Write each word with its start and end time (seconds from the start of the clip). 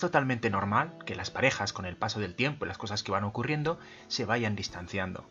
totalmente 0.00 0.50
normal 0.50 0.98
que 1.06 1.14
las 1.14 1.30
parejas, 1.30 1.72
con 1.72 1.86
el 1.86 1.96
paso 1.96 2.18
del 2.18 2.34
tiempo 2.34 2.64
y 2.64 2.68
las 2.68 2.78
cosas 2.78 3.02
que 3.02 3.12
van 3.12 3.24
ocurriendo, 3.24 3.78
se 4.08 4.24
vayan 4.24 4.56
distanciando. 4.56 5.28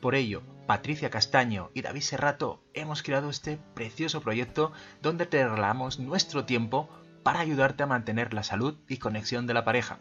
Por 0.00 0.14
ello, 0.14 0.42
Patricia 0.66 1.10
Castaño 1.10 1.70
y 1.74 1.82
David 1.82 2.00
Serrato 2.00 2.64
hemos 2.74 3.02
creado 3.02 3.30
este 3.30 3.58
precioso 3.74 4.20
proyecto 4.20 4.72
donde 5.00 5.26
te 5.26 5.44
regalamos 5.44 5.98
nuestro 5.98 6.44
tiempo 6.44 6.88
para 7.22 7.40
ayudarte 7.40 7.82
a 7.82 7.86
mantener 7.86 8.34
la 8.34 8.42
salud 8.42 8.78
y 8.88 8.96
conexión 8.96 9.46
de 9.46 9.54
la 9.54 9.64
pareja. 9.64 9.98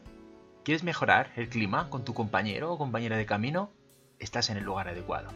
¿Quieres 0.63 0.83
mejorar 0.83 1.31
el 1.35 1.49
clima 1.49 1.89
con 1.89 2.03
tu 2.03 2.13
compañero 2.13 2.71
o 2.71 2.77
compañera 2.77 3.17
de 3.17 3.25
camino? 3.25 3.71
Estás 4.17 4.49
en 4.49 4.57
el 4.57 4.63
lugar 4.63 4.87
adecuado. 4.87 5.29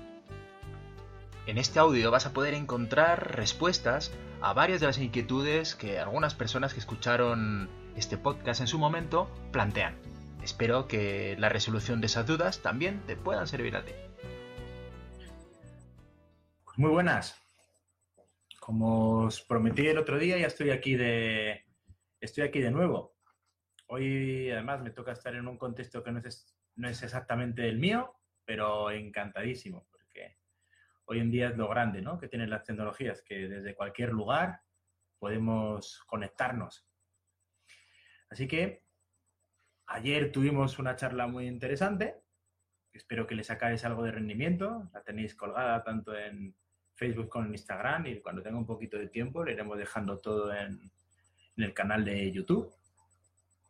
En 1.48 1.60
este 1.60 1.78
audio 1.78 2.10
vas 2.10 2.26
a 2.26 2.34
poder 2.34 2.56
encontrar 2.56 3.36
respuestas 3.36 4.12
a 4.42 4.54
varias 4.54 4.80
de 4.80 4.88
las 4.88 4.98
inquietudes 4.98 5.76
que 5.76 6.00
algunas 6.00 6.34
personas 6.34 6.74
que 6.74 6.80
escucharon 6.80 7.70
este 7.96 8.18
podcast 8.18 8.62
en 8.62 8.68
su 8.68 8.78
momento 8.78 9.30
plantean. 9.52 9.96
Espero 10.44 10.88
que 10.88 11.36
la 11.40 11.50
resolución 11.50 12.02
de 12.02 12.08
esas 12.08 12.28
dudas 12.28 12.62
también 12.62 13.02
te 13.08 13.16
puedan 13.16 13.48
servir 13.48 13.76
a 13.76 13.84
ti. 13.84 13.94
Muy 16.78 16.92
buenas. 16.92 17.42
Como 18.60 19.26
os 19.26 19.42
prometí 19.42 19.88
el 19.88 19.98
otro 19.98 20.20
día, 20.20 20.38
ya 20.38 20.48
estoy 20.48 20.72
aquí 20.72 20.96
de 20.96 21.66
estoy 22.20 22.44
aquí 22.44 22.60
de 22.60 22.72
nuevo. 22.72 23.16
Hoy 23.88 24.50
además 24.52 24.82
me 24.82 24.92
toca 24.92 25.12
estar 25.12 25.36
en 25.36 25.48
un 25.48 25.58
contexto 25.58 26.04
que 26.04 26.12
no 26.12 26.20
es, 26.20 26.58
no 26.76 26.90
es 26.90 27.02
exactamente 27.04 27.68
el 27.68 27.78
mío, 27.78 28.16
pero 28.46 28.92
encantadísimo 28.92 29.88
hoy 31.06 31.20
en 31.20 31.32
día 31.32 31.50
es 31.50 31.58
lo 31.58 31.68
grande 31.68 32.02
¿no? 32.02 32.20
que 32.20 32.28
tienen 32.28 32.50
las 32.50 32.64
tecnologías, 32.64 33.22
que 33.22 33.48
desde 33.48 33.76
cualquier 33.76 34.10
lugar 34.10 34.62
podemos 35.20 36.04
conectarnos. 36.08 36.88
Así 38.30 38.48
que 38.48 38.84
ayer 39.88 40.32
tuvimos 40.32 40.80
una 40.80 40.96
charla 40.96 41.28
muy 41.28 41.48
interesante. 41.48 42.16
Espero 42.94 43.28
que 43.28 43.36
le 43.36 43.44
sacáis 43.44 43.84
algo 43.86 44.04
de 44.04 44.12
rendimiento. 44.12 44.90
La 44.94 45.04
tenéis 45.04 45.36
colgada 45.36 45.84
tanto 45.84 46.18
en 46.18 46.56
Facebook 46.94 47.30
como 47.30 47.46
en 47.46 47.52
Instagram 47.52 48.08
y 48.08 48.22
cuando 48.22 48.42
tenga 48.42 48.58
un 48.58 48.66
poquito 48.66 48.98
de 48.98 49.10
tiempo 49.10 49.44
le 49.44 49.54
iremos 49.54 49.78
dejando 49.78 50.20
todo 50.20 50.54
en, 50.54 50.92
en 51.58 51.64
el 51.64 51.74
canal 51.74 52.06
de 52.06 52.32
YouTube. 52.32 52.74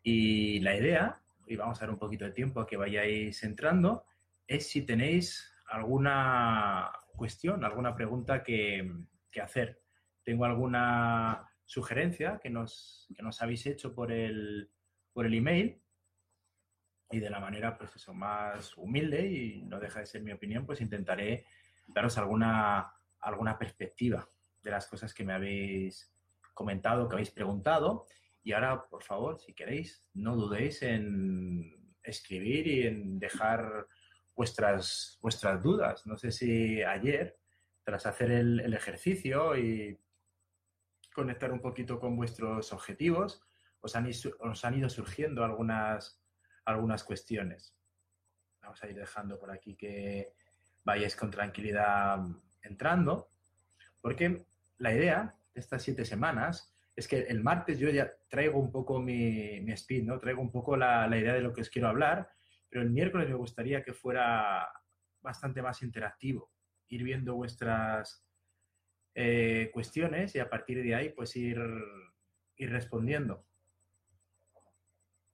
Y 0.04 0.60
la 0.60 0.76
idea, 0.76 1.22
y 1.48 1.56
vamos 1.56 1.78
a 1.78 1.82
dar 1.82 1.90
un 1.90 2.00
poquito 2.00 2.26
de 2.26 2.32
tiempo 2.32 2.62
a 2.62 2.68
que 2.68 2.78
vayáis 2.78 3.44
entrando, 3.44 4.06
es 4.48 4.70
si 4.70 4.84
tenéis 4.84 5.52
alguna 5.68 6.92
cuestión, 7.16 7.64
alguna 7.64 7.96
pregunta 7.96 8.44
que, 8.44 8.92
hacer. 9.42 9.82
Tengo 10.24 10.46
alguna 10.46 11.46
sugerencia 11.66 12.40
que 12.42 12.50
nos, 12.50 13.08
nos 13.20 13.42
habéis 13.42 13.66
hecho 13.66 13.94
por 13.94 14.12
el, 14.12 14.72
por 15.14 15.26
el 15.26 15.34
email 15.34 15.82
y 17.12 17.20
de 17.20 17.30
la 17.30 17.40
manera 17.40 17.78
pues 17.78 17.96
eso, 17.96 18.14
más 18.14 18.78
humilde 18.78 19.28
y 19.28 19.64
no 19.64 19.80
deja 19.80 20.00
de 20.00 20.06
ser 20.06 20.22
mi 20.22 20.32
opinión, 20.32 20.66
pues 20.66 20.82
intentaré 20.82 21.46
daros 21.88 22.18
alguna, 22.18 22.94
alguna 23.20 23.58
perspectiva 23.58 24.28
de 24.62 24.72
las 24.72 24.88
cosas 24.88 25.14
que 25.14 25.24
me 25.24 25.34
habéis 25.34 26.12
comentado, 26.54 27.08
que 27.08 27.16
habéis 27.16 27.32
preguntado. 27.32 28.08
Y 28.44 28.54
ahora, 28.54 28.86
por 28.88 29.04
favor, 29.04 29.40
si 29.40 29.54
queréis, 29.54 30.10
no 30.14 30.36
dudéis 30.36 30.82
en 30.82 31.94
escribir 32.04 32.68
y 32.68 32.88
en 32.88 33.20
dejar 33.20 33.88
vuestras, 34.36 35.18
vuestras 35.22 35.62
dudas. 35.62 36.06
No 36.06 36.18
sé 36.18 36.32
si 36.32 36.82
ayer, 36.84 37.38
tras 37.84 38.06
hacer 38.06 38.32
el, 38.32 38.74
ejercicio 38.74 39.58
y 39.58 40.00
conectar 41.16 41.52
un 41.52 41.62
poquito 41.62 42.00
con 42.00 42.16
vuestros 42.16 42.72
objetivos, 42.74 43.42
os 43.82 43.96
han, 43.96 44.08
os 44.40 44.66
han 44.66 44.78
ido 44.78 44.90
surgiendo 44.90 45.44
algunas, 45.44 46.22
algunas 46.66 47.04
cuestiones. 47.04 47.76
Vamos 48.62 48.84
a 48.84 48.90
ir 48.90 48.96
dejando 48.96 49.40
por 49.40 49.52
aquí 49.52 49.76
que 49.76 50.34
vayáis 50.84 51.16
con 51.16 51.32
tranquilidad 51.32 52.20
entrando, 52.62 53.30
porque 54.02 54.46
la 54.78 54.94
idea 54.94 55.36
de 55.54 55.60
estas 55.60 55.82
siete 55.82 56.06
semanas 56.06 56.76
es 56.96 57.08
que 57.08 57.22
el 57.22 57.42
martes 57.42 57.80
yo 57.80 57.90
ya 57.90 58.12
traigo 58.30 58.60
un 58.60 58.72
poco 58.72 59.00
mi, 59.00 59.62
mi 59.62 59.72
speed, 59.74 60.04
¿no? 60.04 60.20
Traigo 60.20 60.42
un 60.42 60.52
poco 60.52 60.78
la, 60.78 61.08
la 61.08 61.18
idea 61.18 61.34
de 61.34 61.42
lo 61.42 61.54
que 61.54 61.62
os 61.62 61.70
quiero 61.70 61.88
hablar 61.88 62.30
pero 62.76 62.84
el 62.84 62.92
miércoles 62.92 63.30
me 63.30 63.36
gustaría 63.36 63.82
que 63.84 63.94
fuera 63.94 64.68
bastante 65.22 65.62
más 65.62 65.82
interactivo, 65.82 66.52
ir 66.90 67.04
viendo 67.04 67.34
vuestras 67.34 68.28
eh, 69.16 69.72
cuestiones 69.74 70.36
y 70.36 70.40
a 70.40 70.50
partir 70.50 70.84
de 70.84 70.94
ahí 70.94 71.10
pues 71.10 71.36
ir, 71.38 71.58
ir 72.58 72.70
respondiendo. 72.70 73.46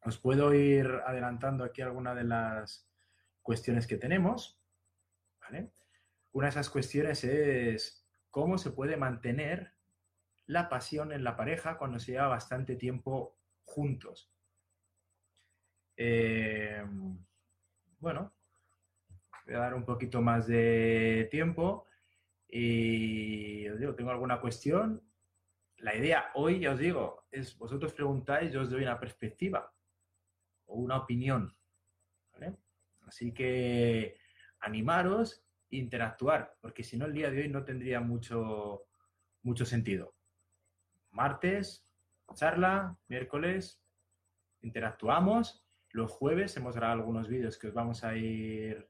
Os 0.03 0.19
puedo 0.19 0.53
ir 0.53 0.87
adelantando 1.05 1.63
aquí 1.63 1.81
algunas 1.81 2.15
de 2.15 2.23
las 2.23 2.87
cuestiones 3.41 3.87
que 3.87 3.97
tenemos. 3.97 4.59
Una 6.31 6.45
de 6.45 6.49
esas 6.51 6.69
cuestiones 6.69 7.23
es 7.23 8.07
cómo 8.29 8.57
se 8.57 8.71
puede 8.71 8.95
mantener 8.97 9.73
la 10.45 10.69
pasión 10.69 11.11
en 11.11 11.23
la 11.23 11.35
pareja 11.35 11.77
cuando 11.77 11.99
se 11.99 12.13
lleva 12.13 12.27
bastante 12.27 12.75
tiempo 12.75 13.37
juntos. 13.63 14.31
Eh, 15.97 16.83
bueno, 17.99 18.33
voy 19.45 19.55
a 19.55 19.59
dar 19.59 19.73
un 19.73 19.85
poquito 19.85 20.21
más 20.21 20.47
de 20.47 21.27
tiempo 21.29 21.85
y 22.51 23.67
os 23.69 23.79
digo, 23.79 23.95
tengo 23.95 24.11
alguna 24.11 24.39
cuestión. 24.39 25.01
La 25.77 25.95
idea 25.95 26.31
hoy, 26.35 26.59
ya 26.59 26.73
os 26.73 26.79
digo, 26.79 27.25
es 27.31 27.57
vosotros 27.57 27.93
preguntáis, 27.93 28.51
yo 28.51 28.61
os 28.61 28.69
doy 28.69 28.83
una 28.83 28.99
perspectiva 28.99 29.73
o 30.65 30.75
una 30.75 30.97
opinión. 30.97 31.55
Así 33.07 33.33
que 33.33 34.15
animaros, 34.59 35.43
interactuar, 35.69 36.55
porque 36.61 36.83
si 36.83 36.97
no 36.97 37.05
el 37.07 37.13
día 37.13 37.29
de 37.29 37.41
hoy 37.41 37.49
no 37.49 37.65
tendría 37.65 37.99
mucho, 37.99 38.85
mucho 39.41 39.65
sentido. 39.65 40.15
Martes, 41.09 41.85
charla, 42.33 42.97
miércoles, 43.07 43.83
interactuamos 44.61 45.65
los 45.93 46.11
jueves 46.11 46.55
hemos 46.57 46.75
grabado 46.75 46.99
algunos 46.99 47.27
vídeos 47.27 47.57
que 47.57 47.67
os 47.67 47.73
vamos 47.73 48.03
a 48.03 48.15
ir 48.15 48.89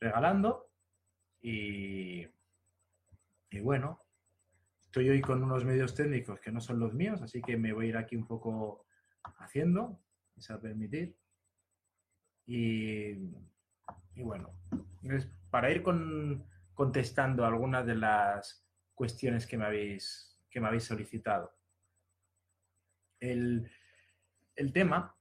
regalando. 0.00 0.70
Y, 1.40 2.26
y 3.54 3.60
bueno, 3.60 4.04
estoy 4.80 5.08
hoy 5.10 5.20
con 5.20 5.42
unos 5.42 5.64
medios 5.64 5.94
técnicos 5.94 6.40
que 6.40 6.50
no 6.50 6.60
son 6.60 6.80
los 6.80 6.92
míos, 6.92 7.22
así 7.22 7.40
que 7.40 7.56
me 7.56 7.72
voy 7.72 7.86
a 7.86 7.88
ir 7.90 7.96
aquí 7.96 8.16
un 8.16 8.26
poco 8.26 8.86
haciendo, 9.38 10.02
es 10.36 10.50
a 10.50 10.60
permitir. 10.60 11.16
Y, 12.46 13.10
y 14.16 14.22
bueno, 14.22 14.58
para 15.50 15.70
ir 15.70 15.84
con, 15.84 16.44
contestando 16.74 17.46
algunas 17.46 17.86
de 17.86 17.94
las 17.94 18.66
cuestiones 18.92 19.46
que 19.46 19.56
me 19.56 19.66
habéis, 19.66 20.42
que 20.50 20.60
me 20.60 20.66
habéis 20.66 20.84
solicitado. 20.84 21.56
El, 23.20 23.70
el 24.56 24.72
tema 24.72 25.16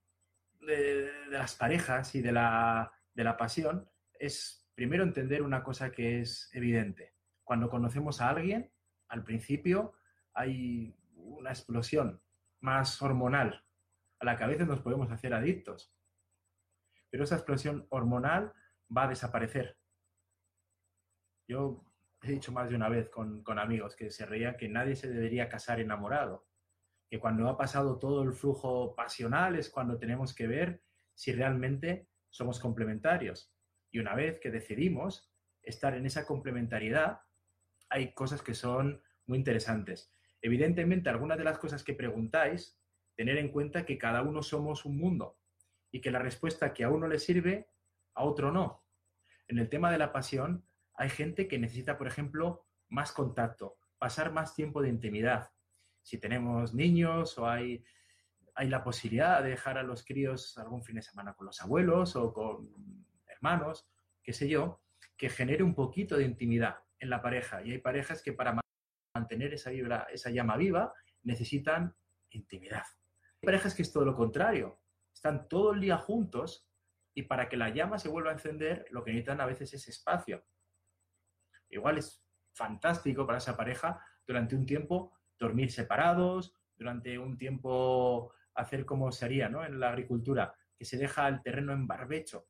de, 0.59 1.11
las 1.29 1.55
parejas 1.55 2.15
y 2.15 2.21
de 2.21 2.31
la, 2.31 2.91
de 3.13 3.23
la 3.23 3.37
pasión 3.37 3.87
es 4.19 4.67
primero 4.73 5.03
entender 5.03 5.43
una 5.43 5.63
cosa 5.63 5.91
que 5.91 6.21
es 6.21 6.49
evidente. 6.53 7.12
Cuando 7.43 7.69
conocemos 7.69 8.21
a 8.21 8.29
alguien, 8.29 8.71
al 9.07 9.23
principio 9.23 9.93
hay 10.33 10.95
una 11.15 11.51
explosión 11.51 12.21
más 12.59 13.01
hormonal 13.01 13.63
a 14.19 14.25
la 14.25 14.37
que 14.37 14.43
a 14.43 14.47
veces 14.47 14.67
nos 14.67 14.81
podemos 14.81 15.11
hacer 15.11 15.33
adictos. 15.33 15.93
Pero 17.09 17.25
esa 17.25 17.35
explosión 17.35 17.85
hormonal 17.89 18.53
va 18.95 19.03
a 19.03 19.09
desaparecer. 19.09 19.77
Yo 21.47 21.83
he 22.21 22.31
dicho 22.31 22.51
más 22.51 22.69
de 22.69 22.75
una 22.75 22.89
vez 22.89 23.09
con, 23.09 23.43
con 23.43 23.59
amigos 23.59 23.95
que 23.95 24.09
se 24.09 24.25
reían 24.25 24.57
que 24.57 24.69
nadie 24.69 24.95
se 24.95 25.09
debería 25.09 25.49
casar 25.49 25.79
enamorado 25.79 26.47
que 27.13 27.19
cuando 27.19 27.47
ha 27.47 27.55
pasado 27.55 27.99
todo 27.99 28.23
el 28.23 28.33
flujo 28.33 28.95
pasional 28.95 29.55
es 29.55 29.69
cuando 29.69 29.99
tenemos 29.99 30.33
que 30.33 30.47
ver 30.47 30.81
si 31.13 31.31
realmente 31.31 32.07
somos 32.31 32.59
complementarios. 32.59 33.53
Y 33.91 33.99
una 33.99 34.15
vez 34.15 34.39
que 34.39 34.49
decidimos 34.49 35.31
estar 35.61 35.93
en 35.93 36.07
esa 36.07 36.25
complementariedad, 36.25 37.19
hay 37.93 38.11
cosas 38.11 38.41
que 38.41 38.55
son 38.55 39.03
muy 39.27 39.37
interesantes. 39.37 40.11
Evidentemente, 40.41 41.11
algunas 41.11 41.37
de 41.37 41.43
las 41.43 41.59
cosas 41.59 41.83
que 41.83 41.93
preguntáis, 41.93 42.79
tener 43.15 43.37
en 43.37 43.49
cuenta 43.49 43.85
que 43.85 43.99
cada 43.99 44.23
uno 44.23 44.41
somos 44.41 44.83
un 44.83 44.97
mundo 44.97 45.37
y 45.91 46.01
que 46.01 46.09
la 46.09 46.17
respuesta 46.17 46.73
que 46.73 46.83
a 46.83 46.89
uno 46.89 47.07
le 47.07 47.19
sirve, 47.19 47.69
a 48.15 48.23
otro 48.23 48.51
no. 48.51 48.83
En 49.47 49.59
el 49.59 49.69
tema 49.69 49.91
de 49.91 49.99
la 49.99 50.11
pasión, 50.11 50.65
hay 50.95 51.09
gente 51.09 51.47
que 51.47 51.59
necesita, 51.59 51.95
por 51.95 52.07
ejemplo, 52.07 52.65
más 52.89 53.11
contacto, 53.11 53.77
pasar 53.99 54.33
más 54.33 54.55
tiempo 54.55 54.81
de 54.81 54.89
intimidad, 54.89 55.51
si 56.01 56.17
tenemos 56.17 56.73
niños 56.73 57.37
o 57.37 57.47
hay, 57.47 57.85
hay 58.55 58.69
la 58.69 58.83
posibilidad 58.83 59.43
de 59.43 59.51
dejar 59.51 59.77
a 59.77 59.83
los 59.83 60.03
críos 60.03 60.57
algún 60.57 60.83
fin 60.83 60.95
de 60.95 61.03
semana 61.03 61.35
con 61.35 61.45
los 61.45 61.61
abuelos 61.61 62.15
o 62.15 62.33
con 62.33 62.71
hermanos, 63.27 63.87
qué 64.23 64.33
sé 64.33 64.49
yo, 64.49 64.81
que 65.15 65.29
genere 65.29 65.61
un 65.61 65.75
poquito 65.75 66.17
de 66.17 66.25
intimidad 66.25 66.83
en 67.03 67.09
la 67.09 67.21
pareja. 67.21 67.61
Y 67.61 67.71
hay 67.71 67.77
parejas 67.79 68.23
que 68.23 68.33
para 68.33 68.59
mantener 69.13 69.53
esa, 69.53 69.71
llama 70.31 70.57
viva 70.57 70.93
necesitan 71.23 71.95
intimidad. 72.31 72.83
Hay 73.41 73.45
parejas 73.45 73.75
que 73.75 73.81
es 73.81 73.91
todo 73.91 74.05
lo 74.05 74.15
contrario, 74.15 74.79
están 75.13 75.47
todo 75.47 75.73
el 75.73 75.81
día 75.81 75.97
juntos 75.97 76.67
y 77.13 77.23
para 77.23 77.47
que 77.49 77.57
la 77.57 77.69
llama 77.69 77.99
se 77.99 78.09
vuelva 78.09 78.31
a 78.31 78.33
encender, 78.33 78.85
lo 78.89 79.03
que 79.03 79.11
necesitan 79.11 79.41
a 79.41 79.45
veces 79.45 79.73
es 79.73 79.87
espacio. 79.87 80.43
Igual 81.69 81.97
es 81.97 82.25
fantástico 82.53 83.25
para 83.27 83.37
esa 83.39 83.57
pareja 83.57 84.03
durante 84.25 84.55
un 84.55 84.65
tiempo 84.65 85.13
dormir 85.37 85.71
separados, 85.71 86.55
durante 86.75 87.19
un 87.19 87.37
tiempo 87.37 88.33
hacer 88.55 88.85
como 88.85 89.11
se 89.11 89.25
haría 89.25 89.49
¿no? 89.49 89.65
en 89.65 89.79
la 89.79 89.89
agricultura, 89.89 90.55
que 90.77 90.85
se 90.85 90.97
deja 90.97 91.27
el 91.27 91.41
terreno 91.41 91.73
en 91.73 91.85
barbecho 91.85 92.47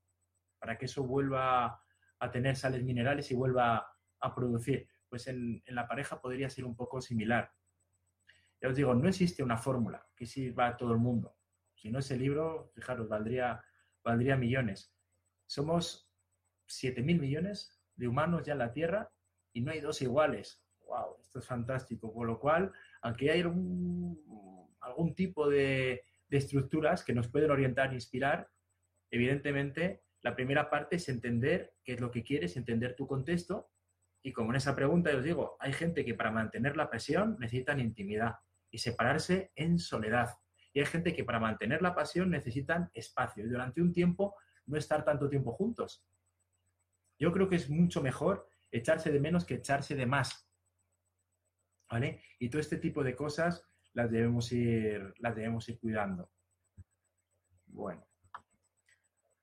para 0.60 0.78
que 0.78 0.86
eso 0.86 1.04
vuelva 1.04 1.82
a 2.20 2.32
tener 2.32 2.56
sales 2.56 2.84
minerales 2.84 3.32
y 3.32 3.36
vuelva 3.36 3.93
a 4.24 4.34
producir. 4.34 4.88
Pues 5.10 5.28
en, 5.28 5.62
la 5.68 5.88
pareja 5.88 6.20
podría 6.20 6.50
ser 6.50 6.66
un 6.66 6.76
poco 6.76 7.02
similar. 7.02 7.52
Ya 8.62 8.70
os 8.70 8.76
digo, 8.76 8.96
no 8.96 9.08
existe 9.08 9.44
una 9.44 9.58
fórmula 9.58 10.08
que 10.16 10.26
sirva 10.26 10.68
a 10.68 10.78
todo 10.78 10.94
el 10.94 11.00
mundo. 11.00 11.36
Si 11.76 11.92
no 11.92 12.00
ese 12.00 12.18
libro, 12.18 12.72
fijaros, 12.74 13.10
valdría, 13.10 13.62
valdría 14.04 14.38
millones. 14.38 14.96
Somos 15.46 16.10
7.000 16.68 17.20
millones 17.20 17.78
de 17.96 18.08
humanos 18.08 18.44
ya 18.44 18.54
en 18.54 18.60
la 18.60 18.72
Tierra 18.72 19.12
y 19.52 19.62
no 19.62 19.72
hay 19.72 19.82
dos 19.82 20.02
iguales. 20.02 20.64
¡Wow! 20.88 21.18
Esto 21.22 21.40
es 21.40 21.46
fantástico. 21.46 22.14
Con 22.14 22.28
lo 22.28 22.40
cual, 22.40 22.72
aunque 23.02 23.30
hay 23.30 23.42
algún, 23.42 24.16
tipo 25.16 25.50
de, 25.50 26.06
de 26.30 26.38
estructuras 26.38 27.04
que 27.04 27.14
nos 27.14 27.28
pueden 27.28 27.52
orientar 27.52 27.92
e 27.92 27.96
inspirar, 27.96 28.50
evidentemente 29.12 30.04
la 30.22 30.36
primera 30.36 30.70
parte 30.70 30.96
es 30.96 31.10
entender 31.10 31.76
qué 31.84 31.94
es 31.94 32.00
lo 32.00 32.10
que 32.10 32.24
quieres, 32.24 32.56
entender 32.56 32.96
tu 32.96 33.06
contexto. 33.06 33.73
Y 34.24 34.32
como 34.32 34.52
en 34.52 34.56
esa 34.56 34.76
pregunta 34.76 35.16
os 35.16 35.24
digo, 35.24 35.58
hay 35.60 35.74
gente 35.74 36.06
que 36.06 36.16
para 36.16 36.32
mantener 36.32 36.78
la 36.78 36.90
pasión 36.90 37.38
necesitan 37.40 37.80
intimidad 37.80 38.36
y 38.72 38.78
separarse 38.78 39.52
en 39.56 39.78
soledad. 39.78 40.30
Y 40.74 40.80
hay 40.80 40.86
gente 40.86 41.14
que 41.14 41.24
para 41.24 41.40
mantener 41.40 41.82
la 41.82 41.94
pasión 41.94 42.32
necesitan 42.32 42.90
espacio 42.94 43.46
y 43.46 43.50
durante 43.50 43.82
un 43.82 43.92
tiempo 43.92 44.36
no 44.66 44.78
estar 44.78 45.04
tanto 45.04 45.30
tiempo 45.30 45.52
juntos. 45.52 46.06
Yo 47.20 47.32
creo 47.32 47.50
que 47.50 47.58
es 47.58 47.70
mucho 47.70 48.02
mejor 48.02 48.48
echarse 48.72 49.12
de 49.12 49.20
menos 49.20 49.46
que 49.46 49.56
echarse 49.56 49.94
de 49.94 50.06
más. 50.06 50.50
¿Vale? 51.92 52.22
Y 52.40 52.50
todo 52.50 52.62
este 52.62 52.78
tipo 52.78 53.04
de 53.04 53.16
cosas 53.16 53.68
las 53.92 54.10
debemos 54.10 54.52
ir, 54.52 55.14
las 55.20 55.36
debemos 55.36 55.68
ir 55.70 55.80
cuidando. 55.80 56.32
Bueno 57.68 58.08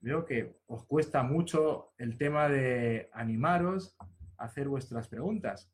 veo 0.01 0.25
que 0.25 0.61
os 0.67 0.85
cuesta 0.87 1.23
mucho 1.23 1.93
el 1.99 2.17
tema 2.17 2.49
de 2.49 3.11
animaros 3.13 3.97
hacer 4.41 4.69
vuestras 4.69 5.09
preguntas. 5.09 5.71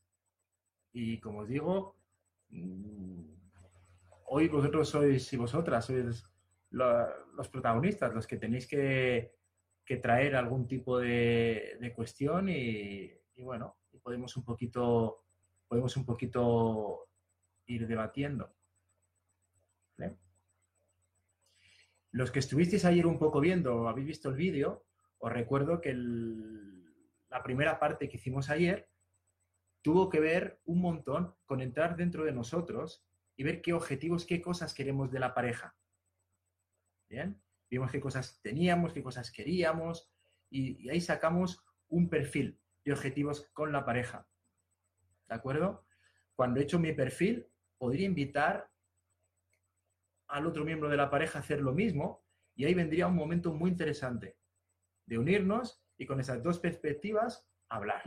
Y 0.93 1.19
como 1.21 1.41
os 1.41 1.49
digo, 1.49 1.97
mm, 2.51 3.23
hoy 4.27 4.49
vosotros 4.49 4.89
sois 4.89 5.33
y 5.33 5.37
vosotras 5.37 5.87
sois 5.87 6.25
los 6.71 7.49
protagonistas, 7.49 8.15
los 8.15 8.27
que 8.27 8.37
tenéis 8.37 8.67
que, 8.67 9.33
traer 10.03 10.35
algún 10.35 10.67
tipo 10.67 10.99
de, 10.99 11.93
cuestión 11.95 12.49
y, 12.49 13.13
bueno, 13.39 13.77
podemos 14.03 14.37
un 14.37 14.45
poquito 14.45 15.23
podemos 15.69 15.97
un 15.97 16.05
poquito 16.05 17.09
ir 17.67 17.87
debatiendo. 17.87 18.53
Los 22.13 22.31
que 22.31 22.39
estuvisteis 22.39 22.87
ayer 22.87 23.07
un 23.07 23.19
poco 23.19 23.41
viendo 23.41 23.89
habéis 23.89 24.07
visto 24.07 24.31
el 24.31 24.37
vídeo, 24.37 24.87
os 25.19 25.31
recuerdo 25.31 25.83
que 25.83 25.91
la 27.29 27.43
primera 27.43 27.79
parte 27.79 28.09
que 28.09 28.17
hicimos 28.17 28.51
ayer 28.51 28.89
tuvo 29.83 30.09
que 30.09 30.21
ver 30.21 30.61
un 30.65 30.81
montón 30.81 31.35
con 31.45 31.61
entrar 31.61 31.97
dentro 31.97 32.25
de 32.25 32.33
nosotros 32.33 33.05
y 33.37 33.45
ver 33.45 33.63
qué 33.63 33.73
objetivos, 33.73 34.27
qué 34.27 34.41
cosas 34.41 34.75
queremos 34.75 35.13
de 35.13 35.21
la 35.21 35.35
pareja. 35.35 35.77
Bien, 37.09 37.41
vimos 37.71 37.91
qué 37.93 38.01
cosas 38.01 38.41
teníamos, 38.43 38.93
qué 38.93 39.03
cosas 39.03 39.31
queríamos 39.31 40.11
y, 40.51 40.89
ahí 40.89 41.01
sacamos 41.01 41.65
un 41.89 42.09
perfil 42.09 42.59
de 42.85 42.93
objetivos 42.93 43.49
con 43.53 43.73
la 43.73 43.85
pareja. 43.85 44.27
¿De 45.29 45.35
acuerdo? 45.35 45.85
Cuando 46.35 46.61
he 46.61 46.65
hecho 46.65 46.79
mi 46.79 46.93
perfil, 46.93 47.47
podría 47.79 48.07
invitar 48.07 48.71
al 50.29 50.47
otro 50.47 50.65
miembro 50.65 50.89
de 50.89 50.97
la 50.97 51.11
pareja 51.11 51.39
hacer 51.39 51.61
lo 51.61 51.73
mismo 51.73 52.25
y 52.57 52.65
ahí 52.65 52.75
vendría 52.75 53.07
un 53.07 53.15
momento 53.15 53.53
muy 53.53 53.71
interesante 53.71 54.37
de 55.07 55.19
unirnos 55.19 55.86
y 55.99 56.07
con 56.07 56.21
esas 56.21 56.43
dos 56.43 56.59
perspectivas 56.59 57.47
hablar. 57.69 58.03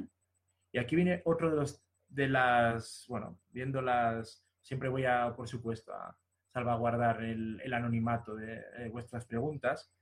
Y 0.72 0.80
aquí 0.80 0.96
viene 0.96 1.22
otro 1.26 1.50
de 1.50 1.56
los 1.56 1.84
de 2.10 2.28
las, 2.28 3.06
bueno, 3.08 3.40
viéndolas, 3.50 4.44
siempre 4.62 4.90
voy 4.90 5.06
a, 5.06 5.34
por 5.36 5.48
supuesto, 5.48 5.94
a 5.94 6.18
salvaguardar 6.52 7.24
el, 7.24 7.74
anonimato 7.74 8.36
de, 8.36 8.90
vuestras 8.92 9.26
preguntas. 9.26 9.94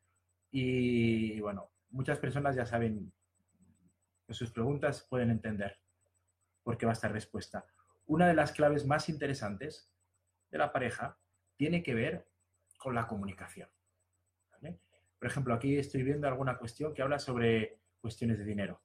Y 0.52 1.40
bueno, 1.42 1.70
muchas 1.90 2.18
personas 2.18 2.56
ya 2.56 2.66
saben 2.66 3.12
que 4.26 4.34
sus 4.34 4.52
preguntas 4.52 5.06
pueden 5.10 5.30
entender 5.30 5.78
por 6.64 6.78
qué 6.78 6.86
va 6.86 6.94
esta 6.94 7.10
respuesta. 7.10 7.66
Una 8.06 8.28
de 8.28 8.34
las 8.34 8.54
claves 8.54 8.86
más 8.86 9.10
interesantes 9.10 9.92
de 10.50 10.58
la 10.58 10.72
pareja 10.72 11.18
tiene 11.58 11.84
que 11.84 11.94
ver 11.94 12.26
con 12.78 12.96
la 12.96 13.08
comunicación. 13.08 13.70
Por 15.20 15.28
ejemplo, 15.28 15.54
aquí 15.54 15.78
estoy 15.78 16.04
viendo 16.04 16.28
alguna 16.28 16.58
cuestión 16.58 16.94
que 16.94 17.02
habla 17.02 17.20
sobre 17.20 17.80
cuestiones 18.00 18.38
de 18.38 18.46
dinero. 18.46 18.82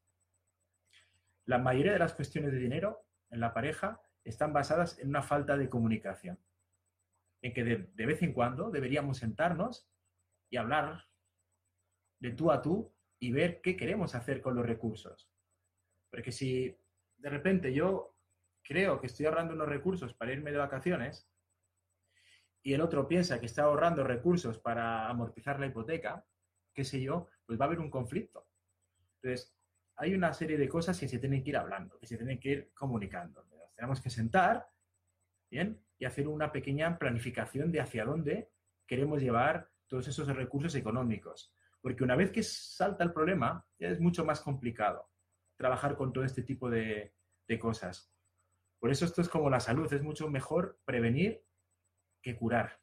La 1.44 1.58
mayoría 1.58 1.92
de 1.92 1.98
las 1.98 2.14
cuestiones 2.14 2.52
de 2.52 2.58
dinero 2.58 3.06
en 3.30 3.40
la 3.40 3.52
pareja 3.52 4.00
están 4.24 4.52
basadas 4.52 4.98
en 4.98 5.08
una 5.08 5.22
falta 5.22 5.56
de 5.56 5.68
comunicación. 5.68 6.38
En 7.42 7.52
que 7.52 7.64
de, 7.64 7.90
de 7.92 8.06
vez 8.06 8.22
en 8.22 8.32
cuando 8.32 8.70
deberíamos 8.70 9.18
sentarnos 9.18 9.90
y 10.48 10.56
hablar 10.56 11.04
de 12.20 12.30
tú 12.30 12.52
a 12.52 12.62
tú 12.62 12.94
y 13.18 13.32
ver 13.32 13.60
qué 13.60 13.76
queremos 13.76 14.14
hacer 14.14 14.40
con 14.40 14.54
los 14.54 14.64
recursos. 14.64 15.28
Porque 16.10 16.30
si 16.30 16.78
de 17.16 17.30
repente 17.30 17.72
yo 17.72 18.16
creo 18.62 19.00
que 19.00 19.08
estoy 19.08 19.26
ahorrando 19.26 19.54
unos 19.54 19.68
recursos 19.68 20.14
para 20.14 20.32
irme 20.32 20.52
de 20.52 20.58
vacaciones 20.58 21.28
y 22.62 22.74
el 22.74 22.80
otro 22.80 23.08
piensa 23.08 23.40
que 23.40 23.46
está 23.46 23.64
ahorrando 23.64 24.04
recursos 24.04 24.58
para 24.58 25.08
amortizar 25.08 25.58
la 25.58 25.66
hipoteca, 25.66 26.24
qué 26.72 26.84
sé 26.84 27.00
yo, 27.00 27.28
pues 27.44 27.60
va 27.60 27.64
a 27.64 27.68
haber 27.68 27.80
un 27.80 27.90
conflicto. 27.90 28.46
Entonces, 29.16 29.54
hay 29.96 30.14
una 30.14 30.32
serie 30.32 30.56
de 30.56 30.68
cosas 30.68 30.98
que 30.98 31.08
se 31.08 31.18
tienen 31.18 31.42
que 31.42 31.50
ir 31.50 31.56
hablando, 31.56 31.98
que 31.98 32.06
se 32.06 32.16
tienen 32.16 32.38
que 32.38 32.48
ir 32.48 32.70
comunicando. 32.72 33.44
tenemos 33.74 34.00
que 34.00 34.10
sentar, 34.10 34.68
¿bien? 35.50 35.82
Y 35.98 36.04
hacer 36.04 36.28
una 36.28 36.52
pequeña 36.52 36.98
planificación 36.98 37.72
de 37.72 37.80
hacia 37.80 38.04
dónde 38.04 38.50
queremos 38.86 39.20
llevar 39.20 39.68
todos 39.88 40.06
esos 40.08 40.28
recursos 40.28 40.74
económicos. 40.74 41.52
Porque 41.80 42.04
una 42.04 42.16
vez 42.16 42.30
que 42.30 42.42
salta 42.42 43.02
el 43.02 43.12
problema, 43.12 43.66
ya 43.78 43.88
es 43.88 44.00
mucho 44.00 44.24
más 44.24 44.40
complicado 44.40 45.08
trabajar 45.56 45.96
con 45.96 46.12
todo 46.12 46.24
este 46.24 46.42
tipo 46.42 46.70
de, 46.70 47.14
de 47.46 47.58
cosas. 47.58 48.12
Por 48.78 48.90
eso 48.90 49.04
esto 49.04 49.20
es 49.20 49.28
como 49.28 49.50
la 49.50 49.60
salud, 49.60 49.92
es 49.92 50.02
mucho 50.02 50.28
mejor 50.28 50.78
prevenir 50.84 51.44
que 52.22 52.36
curar. 52.36 52.80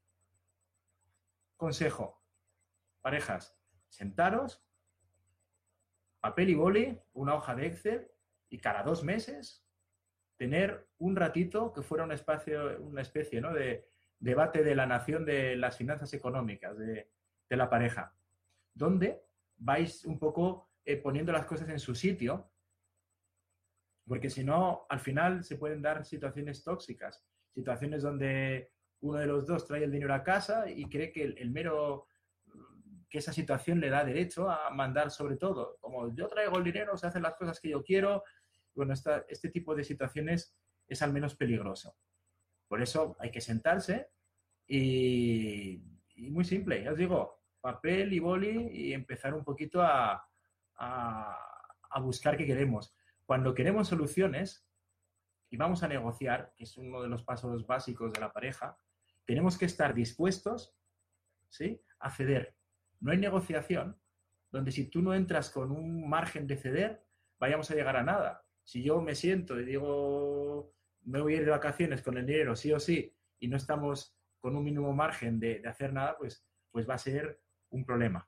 Consejo, 1.58 2.22
parejas, 3.02 3.58
sentaros, 3.88 4.64
papel 6.20 6.50
y 6.50 6.56
boli, 6.56 7.02
una 7.14 7.36
hoja 7.36 7.56
de 7.56 7.68
Excel 7.68 8.12
y 8.50 8.60
cada 8.60 8.84
dos 8.84 9.04
meses 9.04 9.66
tener 10.38 10.88
un 11.00 11.16
ratito 11.16 11.74
que 11.74 11.82
fuera 11.82 12.06
un 12.06 12.14
espacio, 12.14 12.80
una 12.82 13.02
especie 13.02 13.42
¿no? 13.42 13.54
de 13.54 13.90
debate 14.20 14.64
de 14.64 14.76
la 14.76 14.86
nación 14.86 15.26
de 15.26 15.56
las 15.56 15.78
finanzas 15.78 16.14
económicas 16.14 16.78
de, 16.78 17.10
la 17.50 17.70
pareja, 17.70 18.16
donde 18.74 19.24
vais 19.58 20.06
un 20.06 20.20
poco 20.20 20.70
eh, 20.86 20.98
poniendo 20.98 21.32
las 21.32 21.46
cosas 21.46 21.68
en 21.70 21.80
su 21.80 21.96
sitio, 21.96 22.52
porque 24.08 24.30
si 24.30 24.44
no, 24.44 24.86
al 24.88 25.00
final 25.00 25.44
se 25.44 25.56
pueden 25.56 25.82
dar 25.82 26.06
situaciones 26.06 26.64
tóxicas, 26.64 27.26
situaciones 27.50 28.04
donde 28.04 28.72
uno 29.02 29.20
de 29.20 29.26
los 29.26 29.48
dos 29.48 29.66
trae 29.66 29.84
el 29.84 29.92
dinero 29.92 30.14
a 30.14 30.24
casa 30.24 30.70
y 30.70 30.86
cree 30.90 31.12
que 31.12 31.24
el, 31.24 31.52
mero 31.52 32.08
que 33.10 33.20
esa 33.20 33.34
situación 33.34 33.80
le 33.80 33.90
da 33.90 34.04
derecho 34.04 34.50
a 34.50 34.70
mandar 34.72 35.12
sobre 35.12 35.38
todo. 35.38 35.78
Como 35.80 36.14
yo 36.14 36.28
traigo 36.28 36.58
el 36.58 36.64
dinero, 36.64 36.98
se 36.98 37.08
hacen 37.08 37.24
las 37.24 37.36
cosas 37.36 37.60
que 37.60 37.70
yo 37.70 37.84
quiero. 37.84 38.24
Bueno, 38.76 38.94
este 38.94 39.50
tipo 39.50 39.76
de 39.76 39.84
situaciones 39.84 40.56
es 40.88 41.02
al 41.02 41.14
menos 41.14 41.36
peligroso. 41.36 41.96
Por 42.68 42.82
eso 42.82 43.16
hay 43.20 43.32
que 43.32 43.42
sentarse 43.42 44.10
y, 44.68 45.82
muy 46.18 46.44
simple, 46.44 46.84
ya 46.84 46.92
os 46.92 46.98
digo, 46.98 47.42
papel 47.62 48.14
y 48.14 48.20
boli 48.20 48.70
y 48.72 48.94
empezar 48.94 49.34
un 49.34 49.44
poquito 49.44 49.82
a, 49.82 50.24
a 50.78 52.00
buscar 52.02 52.38
qué 52.38 52.46
queremos. 52.46 52.94
Cuando 53.26 53.54
queremos 53.54 53.88
soluciones 53.88 54.68
y 55.50 55.58
vamos 55.58 55.82
a 55.82 55.88
negociar, 55.88 56.54
que 56.56 56.66
es 56.66 56.78
uno 56.78 57.02
de 57.02 57.10
los 57.10 57.24
pasos 57.24 57.66
básicos 57.66 58.14
de 58.14 58.20
la 58.20 58.32
pareja, 58.32 58.78
tenemos 59.30 59.60
que 59.60 59.66
estar 59.66 59.94
dispuestos 59.94 60.76
¿sí? 61.50 61.80
a 62.00 62.10
ceder. 62.10 62.56
No 63.00 63.12
hay 63.12 63.20
negociación 63.20 63.96
donde 64.50 64.72
si 64.72 64.90
tú 64.90 65.04
no 65.04 65.14
entras 65.14 65.52
con 65.52 65.72
un 65.72 66.10
margen 66.10 66.48
de 66.48 66.58
ceder, 66.58 67.06
vayamos 67.38 67.70
a 67.70 67.76
llegar 67.76 67.96
a 67.96 68.02
nada. 68.02 68.44
Si 68.64 68.82
yo 68.82 69.04
me 69.04 69.14
siento 69.14 69.60
y 69.60 69.66
digo, 69.66 70.74
me 71.04 71.22
voy 71.22 71.36
a 71.36 71.38
ir 71.38 71.46
de 71.46 71.52
vacaciones 71.52 72.02
con 72.02 72.18
el 72.18 72.26
dinero 72.26 72.56
sí 72.56 72.74
o 72.74 72.80
sí, 72.80 73.16
y 73.38 73.48
no 73.48 73.58
estamos 73.58 74.18
con 74.40 74.56
un 74.56 74.64
mínimo 74.64 74.92
margen 74.94 75.40
de, 75.40 75.62
hacer 75.64 75.94
nada, 75.94 76.18
pues, 76.18 76.44
pues 76.72 76.90
va 76.90 76.96
a 76.96 76.98
ser 76.98 77.40
un 77.70 77.86
problema. 77.86 78.28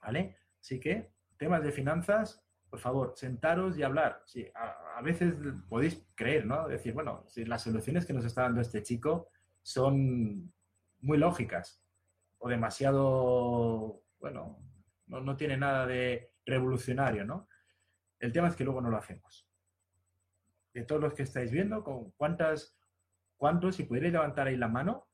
¿Vale? 0.00 0.36
Así 0.60 0.78
que, 0.78 1.10
temas 1.36 1.64
de 1.64 1.72
finanzas, 1.72 2.40
por 2.68 2.78
favor, 2.78 3.14
sentaros 3.16 3.76
y 3.76 3.82
hablar. 3.82 4.22
Sí, 4.26 4.46
a, 4.54 5.02
veces 5.02 5.34
podéis 5.68 6.06
creer, 6.14 6.46
¿no? 6.46 6.68
Decir, 6.68 6.94
bueno, 6.94 7.24
si 7.26 7.44
las 7.44 7.64
soluciones 7.64 8.06
que 8.06 8.12
nos 8.12 8.24
está 8.24 8.42
dando 8.42 8.60
este 8.60 8.84
chico 8.84 9.28
son 9.62 10.52
muy 11.00 11.18
lógicas 11.18 11.82
o 12.38 12.48
demasiado, 12.48 14.02
bueno, 14.18 14.58
no, 15.06 15.20
no 15.20 15.36
tiene 15.36 15.56
nada 15.56 15.86
de 15.86 16.32
revolucionario, 16.44 17.24
¿no? 17.24 17.48
El 18.18 18.32
tema 18.32 18.48
es 18.48 18.56
que 18.56 18.64
luego 18.64 18.80
no 18.80 18.90
lo 18.90 18.96
hacemos. 18.96 19.48
De 20.72 20.84
todos 20.84 21.00
los 21.00 21.14
que 21.14 21.22
estáis 21.22 21.50
viendo, 21.50 21.82
¿con 21.82 22.12
cuántas, 22.12 22.78
cuántos, 23.36 23.76
si 23.76 23.84
pudierais 23.84 24.12
levantar 24.12 24.46
ahí 24.46 24.56
la 24.56 24.68
mano, 24.68 25.08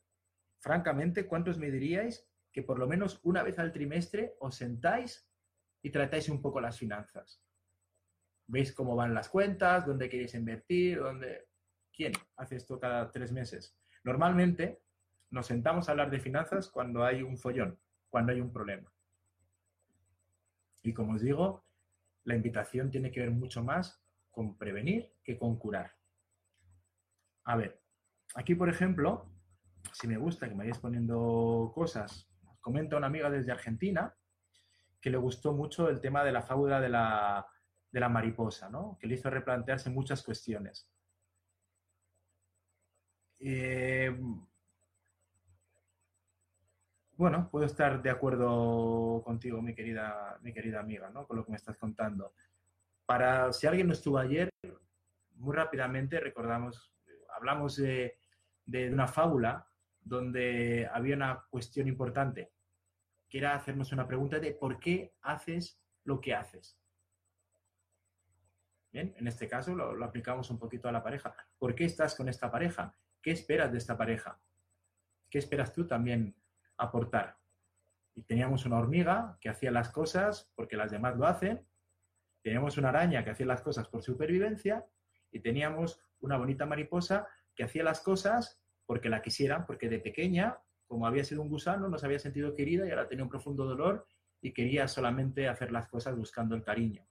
francamente, 0.59 1.26
¿cuántos 1.26 1.59
me 1.59 1.71
diríais 1.71 2.29
que 2.53 2.62
por 2.62 2.79
lo 2.79 2.87
menos 2.87 3.21
una 3.23 3.43
vez 3.43 3.59
al 3.59 3.73
trimestre 3.73 4.37
os 4.41 4.57
sentáis 4.57 5.29
y 5.83 5.91
tratáis 5.91 6.29
un 6.29 6.43
poco 6.43 6.61
las 6.61 6.79
finanzas? 6.79 7.43
¿Veis 8.49 8.73
cómo 8.73 8.95
van 8.95 9.15
las 9.15 9.29
cuentas? 9.29 9.87
¿Dónde 9.87 10.09
queréis 10.09 10.35
invertir? 10.35 11.00
¿Dónde... 11.00 11.49
¿Quién 11.93 12.12
hace 12.37 12.57
esto 12.57 12.79
cada 12.79 13.11
tres 13.11 13.33
meses? 13.33 13.76
Normalmente 14.06 14.80
nos 15.30 15.48
sentamos 15.48 15.88
a 15.88 15.90
hablar 15.90 16.10
de 16.10 16.20
finanzas 16.20 16.68
cuando 16.68 17.04
hay 17.04 17.22
un 17.22 17.36
follón, 17.36 17.76
cuando 18.08 18.30
hay 18.30 18.40
un 18.40 18.52
problema. 18.52 18.88
Y 20.84 20.94
como 20.94 21.14
os 21.14 21.22
digo, 21.22 21.64
la 22.22 22.36
invitación 22.36 22.88
tiene 22.88 23.10
que 23.10 23.18
ver 23.18 23.32
mucho 23.32 23.64
más 23.64 24.00
con 24.30 24.56
prevenir 24.56 25.12
que 25.25 25.36
con 25.36 25.58
curar. 25.58 25.96
A 27.42 27.56
ver, 27.56 27.82
aquí 28.36 28.54
por 28.54 28.68
ejemplo, 28.68 29.28
si 29.92 30.06
me 30.06 30.18
gusta 30.18 30.48
que 30.48 30.54
me 30.54 30.58
vayáis 30.58 30.78
poniendo 30.78 31.72
cosas, 31.75 32.28
comenta 32.60 32.96
una 32.96 33.08
amiga 33.08 33.28
desde 33.28 33.50
Argentina 33.50 34.14
que 35.00 35.10
le 35.10 35.16
gustó 35.16 35.52
mucho 35.52 35.88
el 35.88 36.00
tema 36.00 36.22
de 36.22 36.30
la 36.30 36.42
fábula 36.42 36.80
de 36.80 36.90
la, 36.90 38.08
mariposa, 38.08 38.68
¿no? 38.68 38.96
que 39.00 39.08
le 39.08 39.14
hizo 39.14 39.30
replantearse 39.30 39.90
muchas 39.90 40.22
cuestiones. 40.22 40.88
Eh, 43.38 44.16
bueno, 47.12 47.49
puedo 47.50 47.66
estar 47.66 48.02
de 48.02 48.11
acuerdo 48.11 49.23
contigo, 49.25 49.62
mi 49.62 49.75
querida, 49.75 50.38
mi 50.43 50.52
querida 50.52 50.81
amiga, 50.81 51.11
¿no? 51.11 51.26
con 51.26 51.37
lo 51.37 51.45
que 51.45 51.52
me 51.52 51.57
estás 51.57 51.76
contando. 51.76 52.35
Para 53.05 53.52
si 53.52 53.66
alguien 53.66 53.87
no 53.87 53.93
estuvo 53.93 54.19
ayer, 54.19 54.50
muy 55.37 55.55
rápidamente 55.55 56.21
recordamos, 56.21 56.93
hablamos 57.35 57.76
de 57.76 58.19
una 58.93 59.07
fábula 59.07 59.66
donde 60.07 60.88
había 60.93 61.16
una 61.16 61.45
cuestión 61.50 61.88
importante, 61.88 62.52
que 63.28 63.38
era 63.38 63.55
hacernos 63.55 63.93
una 63.93 64.07
pregunta 64.07 64.38
de 64.38 64.52
por 64.52 64.78
qué 64.78 65.14
haces 65.23 65.81
lo 66.05 66.21
que 66.21 66.35
haces. 66.35 66.78
Bien, 68.93 69.14
en 69.19 69.26
este 69.26 69.49
caso 69.49 69.75
lo, 69.75 70.02
aplicamos 70.05 70.49
un 70.49 70.59
poquito 70.59 70.88
a 70.88 70.93
la 70.93 71.02
pareja. 71.02 71.35
¿Por 71.59 71.75
qué 71.75 71.85
estás 71.85 72.14
con 72.14 72.28
esta 72.28 72.50
pareja? 72.50 72.97
¿Qué 73.26 73.33
esperas 73.33 73.73
de 73.73 73.78
esta 73.78 73.99
pareja? 73.99 74.38
¿Qué 75.28 75.38
esperas 75.38 75.73
tú 75.73 75.85
también 75.85 76.37
aportar? 76.76 77.37
Y 78.14 78.23
teníamos 78.23 78.64
una 78.66 78.78
hormiga 78.78 79.37
que 79.40 79.49
hacía 79.49 79.73
las 79.73 79.88
cosas 79.88 80.52
porque 80.54 80.76
las 80.76 80.92
demás 80.92 81.16
lo 81.16 81.26
hacen, 81.26 81.66
teníamos 82.40 82.78
una 82.78 82.90
araña 82.90 83.25
que 83.25 83.30
hacía 83.30 83.47
las 83.47 83.62
cosas 83.62 83.88
por 83.88 84.04
supervivencia 84.04 84.87
y 85.33 85.40
teníamos 85.40 86.00
una 86.21 86.37
bonita 86.37 86.66
mariposa 86.66 87.26
que 87.56 87.64
hacía 87.64 87.83
las 87.83 88.00
cosas 88.00 88.62
porque 88.85 89.09
la 89.09 89.23
quisieran, 89.23 89.66
porque 89.66 89.88
de 89.88 89.99
pequeña, 89.99 90.61
como 90.87 91.04
había 91.04 91.25
sido 91.25 91.42
un 91.42 91.49
gusano, 91.49 91.88
no 91.88 91.99
se 91.99 92.06
había 92.06 92.21
sentido 92.21 92.54
querida 92.54 92.87
y 92.87 92.90
ahora 92.90 93.09
tenía 93.09 93.25
un 93.25 93.30
profundo 93.30 93.64
dolor 93.64 94.06
y 94.40 94.52
quería 94.52 94.87
solamente 94.87 95.49
hacer 95.49 95.73
las 95.73 95.88
cosas 95.88 96.16
buscando 96.16 96.54
el 96.54 96.62
cariño. 96.62 97.04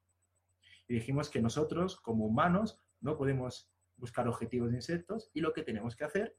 Y 0.88 0.94
dijimos 0.94 1.30
que 1.30 1.42
nosotros, 1.42 2.00
como 2.00 2.26
humanos, 2.26 2.82
no 3.02 3.18
podemos 3.18 3.70
buscar 3.98 4.28
objetivos 4.28 4.72
de 4.72 4.78
insectos 4.78 5.30
y 5.34 5.42
lo 5.42 5.54
que 5.54 5.64
tenemos 5.64 5.96
que 5.96 6.04
hacer 6.04 6.38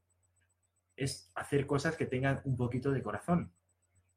es 0.95 1.31
hacer 1.35 1.67
cosas 1.67 1.95
que 1.95 2.05
tengan 2.05 2.41
un 2.43 2.57
poquito 2.57 2.91
de 2.91 3.03
corazón 3.03 3.53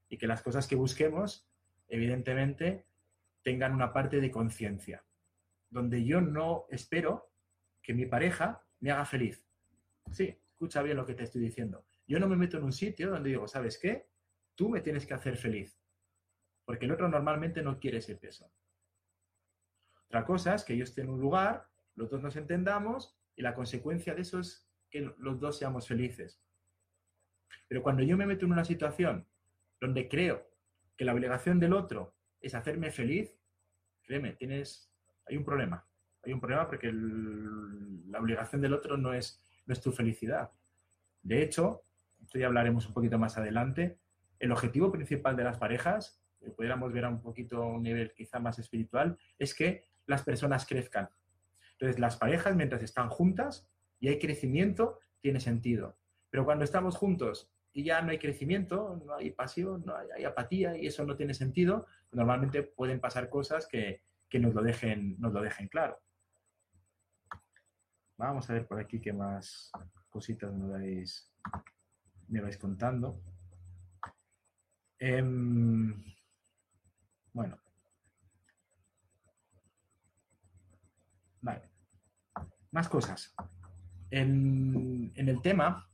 y 0.09 0.19
que 0.19 0.27
las 0.27 0.43
cosas 0.43 0.67
que 0.67 0.77
busquemos, 0.77 1.49
evidentemente, 1.89 2.87
tengan 3.43 3.75
una 3.75 3.93
parte 3.93 4.21
de 4.21 4.31
conciencia, 4.31 5.05
donde 5.69 6.05
yo 6.05 6.21
no 6.21 6.67
espero 6.71 7.33
que 7.83 7.95
mi 7.95 8.07
pareja 8.07 8.65
me 8.81 8.91
haga 8.91 9.05
feliz. 9.05 9.47
Sí, 10.11 10.37
escucha 10.53 10.83
bien 10.83 10.97
lo 10.97 11.07
que 11.07 11.15
te 11.15 11.25
estoy 11.25 11.43
diciendo. 11.43 11.87
Yo 12.07 12.19
no 12.19 12.29
me 12.29 12.37
meto 12.37 12.57
en 12.57 12.65
un 12.65 12.73
sitio 12.73 13.11
donde 13.11 13.31
digo, 13.31 13.47
¿sabes 13.47 13.79
qué? 13.79 14.09
Tú 14.55 14.69
me 14.69 14.81
tienes 14.81 15.07
que 15.07 15.15
hacer 15.15 15.37
feliz. 15.37 15.79
Porque 16.65 16.87
el 16.87 16.93
otro 16.93 17.09
normalmente 17.09 17.63
no 17.63 17.79
quiere 17.79 17.99
ese 17.99 18.17
peso. 18.17 18.51
Otra 20.07 20.25
cosa 20.25 20.55
es 20.55 20.65
que 20.65 20.77
yo 20.77 20.85
esté 20.85 21.03
en 21.03 21.11
un 21.11 21.21
lugar, 21.21 21.69
los 21.95 22.11
dos 22.11 22.21
nos 22.21 22.35
entendamos 22.37 23.20
y 23.41 23.43
la 23.43 23.55
consecuencia 23.55 24.15
de 24.15 24.21
eso 24.21 24.39
es 24.39 24.69
que 24.91 25.15
los 25.17 25.41
dos 25.41 25.57
seamos 25.57 25.89
felices. 25.89 26.43
Pero 27.69 27.83
cuando 27.83 28.03
yo 28.03 28.15
me 28.19 28.27
meto 28.27 28.45
en 28.45 28.53
una 28.53 28.67
situación 28.67 29.27
donde 29.81 30.11
creo 30.11 30.47
que 30.95 31.07
la 31.07 31.15
obligación 31.15 31.59
del 31.59 31.73
otro 31.73 32.15
es 32.43 32.55
hacerme 32.55 32.91
feliz, 32.91 33.35
créeme, 34.03 34.35
tienes, 34.35 34.93
hay 35.25 35.39
un 35.39 35.45
problema. 35.47 35.89
Hay 36.23 36.35
un 36.35 36.41
problema 36.41 36.67
porque 36.67 36.93
la 36.93 38.21
obligación 38.21 38.61
del 38.61 38.75
otro 38.75 38.99
no 38.99 39.15
es 39.15 39.41
tu 39.83 39.91
felicidad. 39.91 40.51
De 41.23 41.43
hecho, 41.43 41.85
esto 42.23 42.39
ya 42.39 42.47
hablaremos 42.47 42.87
un 42.87 42.93
poquito 42.93 43.19
más 43.19 43.39
adelante, 43.39 44.01
el 44.39 44.53
objetivo 44.53 44.93
principal 44.93 45.35
de 45.35 45.45
las 45.45 45.57
parejas, 45.57 46.23
que 46.39 46.51
pudiéramos 46.51 46.93
ver 46.93 47.07
a 47.07 47.09
un 47.09 47.23
poquito 47.23 47.65
un 47.65 47.85
nivel 47.85 48.13
quizá 48.13 48.39
más 48.39 48.59
espiritual, 48.59 49.17
es 49.39 49.55
que 49.55 49.87
las 50.05 50.25
personas 50.25 50.67
crezcan. 50.67 51.09
Entonces, 51.81 51.99
las 51.99 52.19
parejas, 52.19 52.55
mientras 52.55 52.83
están 52.83 53.09
juntas 53.09 53.67
y 54.01 54.09
hay 54.09 54.19
crecimiento, 54.19 54.99
tiene 55.21 55.41
sentido. 55.41 55.97
Pero 56.29 56.45
cuando 56.45 56.65
estamos 56.65 56.95
juntos 56.95 57.51
y 57.73 57.85
ya 57.85 58.03
no 58.03 58.11
hay 58.11 58.19
crecimiento, 58.19 59.01
no 59.07 59.15
hay 59.15 59.31
pasión, 59.31 59.83
no 59.87 59.95
hay, 59.97 60.25
apatía 60.25 60.77
y 60.77 60.87
eso 60.87 61.07
no 61.07 61.17
tiene 61.17 61.33
sentido, 61.33 61.87
normalmente 62.13 62.63
pueden 62.63 63.01
pasar 63.01 63.31
cosas 63.31 63.67
que, 63.67 64.03
que 64.29 64.39
nos, 64.39 64.53
lo 64.53 64.63
dejen, 64.63 65.19
nos 65.19 65.33
lo 65.33 65.41
dejen 65.41 65.69
claro. 65.69 65.99
Vamos 68.19 68.51
a 68.51 68.53
ver 68.53 68.67
por 68.67 68.79
aquí 68.79 69.01
qué 69.01 69.15
más 69.15 69.73
cositas 70.11 70.53
me 70.53 70.69
vais, 70.69 71.33
me 72.29 72.43
vais 72.43 72.59
contando. 72.59 73.23
Em, 74.99 76.05
bueno. 77.33 77.59
Vale. 81.41 81.71
Más 82.73 82.89
cosas. 82.89 83.35
En, 84.11 85.13
el 85.15 85.43
tema 85.43 85.89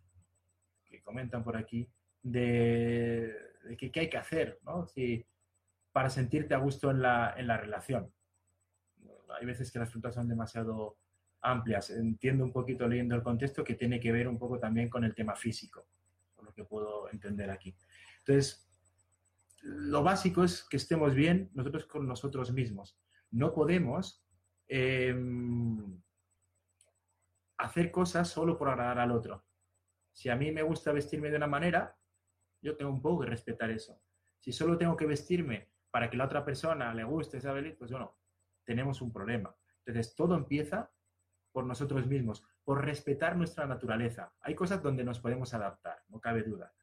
que 0.85 1.03
comentan 1.03 1.43
por 1.43 1.57
aquí 1.57 1.89
de, 2.23 3.35
qué 3.79 4.01
hay 4.01 4.11
que 4.11 4.19
hacer 4.19 4.61
¿no? 4.65 4.87
para 5.93 6.11
sentirte 6.11 6.55
a 6.55 6.59
gusto 6.59 6.91
en 6.91 7.03
la, 7.03 7.35
en 7.37 7.47
la 7.47 7.57
relación. 7.57 8.13
Hay 9.39 9.47
veces 9.47 9.71
que 9.71 9.79
las 9.79 9.91
frutas 9.91 10.15
son 10.15 10.29
demasiado 10.29 10.99
amplias. 11.41 11.91
Entiendo 11.91 12.45
un 12.45 12.53
poquito 12.53 12.89
leyendo 12.89 13.15
el 13.15 13.23
contexto 13.23 13.65
que 13.65 13.75
tiene 13.75 14.01
que 14.01 14.13
ver 14.13 14.29
un 14.29 14.39
poco 14.39 14.59
también 14.59 14.89
con 14.89 15.05
el 15.05 15.15
tema 15.15 15.35
físico, 15.35 15.87
por 16.35 16.45
lo 16.45 16.55
que 16.55 16.65
puedo 16.65 17.11
entender 17.11 17.51
aquí. 17.51 17.75
Entonces, 18.19 18.67
lo 19.63 20.03
básico 20.03 20.45
es 20.45 20.65
que 20.65 20.77
estemos 20.77 21.15
bien 21.15 21.51
nosotros 21.55 21.87
con 21.87 22.07
nosotros 22.07 22.53
mismos. 22.53 22.99
No 23.31 23.53
podemos 23.53 24.25
em, 24.69 26.01
hacer 27.59 27.91
cosas 27.91 28.29
solo 28.29 28.57
por 28.57 28.69
agradar 28.69 28.99
al 28.99 29.13
otro. 29.13 29.45
Si 30.13 30.29
a 30.29 30.37
mí 30.37 30.51
me 30.53 30.63
gusta 30.63 30.93
vestirme 30.93 31.31
de 31.31 31.37
una 31.37 31.47
manera, 31.47 31.97
yo 32.63 32.77
tengo 32.77 32.91
un 32.91 33.03
poco 33.03 33.23
que 33.23 33.31
respetar 33.31 33.71
eso. 33.71 34.01
Si 34.39 34.53
solo 34.53 34.79
tengo 34.79 34.97
que 34.97 35.07
vestirme 35.07 35.71
para 35.91 36.11
que 36.11 36.17
la 36.17 36.25
otra 36.25 36.45
persona 36.45 36.95
le 36.95 37.05
guste, 37.05 37.41
¿sabes? 37.41 37.75
Pues 37.77 37.91
bueno, 37.91 38.19
tenemos 38.65 39.01
un 39.01 39.13
problema. 39.13 39.55
Entonces, 39.85 40.15
todo 40.15 40.35
empieza 40.35 40.91
por 41.53 41.65
nosotros 41.65 42.07
mismos, 42.07 42.45
por 42.65 42.85
respetar 42.85 43.37
nuestra 43.37 43.67
naturaleza. 43.67 44.35
Hay 44.41 44.55
cosas 44.55 44.83
donde 44.83 45.05
nos 45.05 45.21
podemos 45.21 45.55
adaptar, 45.55 46.03
no 46.09 46.21
cabe 46.21 46.43
duda, 46.43 46.75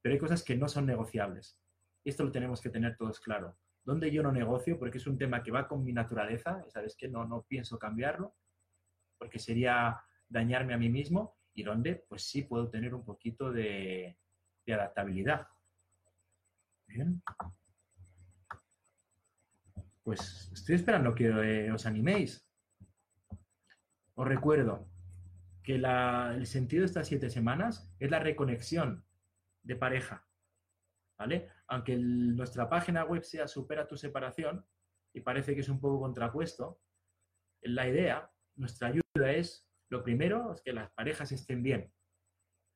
pero 0.00 0.12
hay 0.12 0.18
cosas 0.18 0.44
que 0.44 0.56
no 0.56 0.68
son 0.68 0.86
negociables. 0.86 1.58
Esto 2.04 2.22
lo 2.22 2.30
tenemos 2.30 2.60
que 2.60 2.70
tener 2.70 2.96
todos 2.96 3.18
claro. 3.18 3.58
¿Dónde 3.82 4.12
yo 4.12 4.22
no 4.22 4.30
negocio? 4.30 4.78
Porque 4.78 4.98
es 4.98 5.06
un 5.08 5.18
tema 5.18 5.42
que 5.42 5.50
va 5.50 5.66
con 5.66 5.82
mi 5.82 5.92
naturaleza, 5.92 6.62
¿sabes 6.68 6.94
qué? 6.96 7.08
No, 7.08 7.24
no 7.24 7.42
pienso 7.42 7.78
cambiarlo, 7.78 8.36
porque 9.18 9.38
sería 9.38 10.00
dañarme 10.28 10.74
a 10.74 10.78
mí 10.78 10.88
mismo, 10.88 11.36
y 11.56 11.62
dónde, 11.62 12.04
pues 12.08 12.22
sí 12.22 12.42
puedo 12.42 12.68
tener 12.68 12.94
un 12.94 13.04
poquito 13.04 13.50
de, 13.50 14.18
adaptabilidad. 14.68 15.48
Bien. 16.86 17.22
Pues 20.02 20.50
estoy 20.52 20.74
esperando 20.74 21.14
que 21.14 21.26
eh, 21.26 21.72
os 21.72 21.86
animéis. 21.86 22.46
Os 24.14 24.28
recuerdo 24.28 24.86
que 25.62 25.76
el 25.76 26.46
sentido 26.46 26.82
de 26.82 26.86
estas 26.86 27.08
siete 27.08 27.30
semanas 27.30 27.90
es 27.98 28.10
la 28.10 28.18
reconexión 28.18 29.04
de 29.62 29.76
pareja. 29.76 30.26
¿vale? 31.18 31.48
Aunque 31.68 31.96
nuestra 31.96 32.68
página 32.68 33.04
web 33.04 33.24
sea 33.24 33.48
Supera 33.48 33.88
tu 33.88 33.96
separación, 33.96 34.64
y 35.12 35.20
parece 35.20 35.54
que 35.54 35.62
es 35.62 35.68
un 35.68 35.80
poco 35.80 36.00
contrapuesto, 36.00 36.80
la 37.62 37.88
idea, 37.88 38.30
nuestra 38.56 38.88
ayuda 38.88 39.32
es, 39.32 39.66
lo 39.88 40.02
primero, 40.02 40.52
es 40.52 40.60
que 40.62 40.72
las 40.72 40.90
parejas 40.90 41.32
estén 41.32 41.62
bien. 41.62 41.92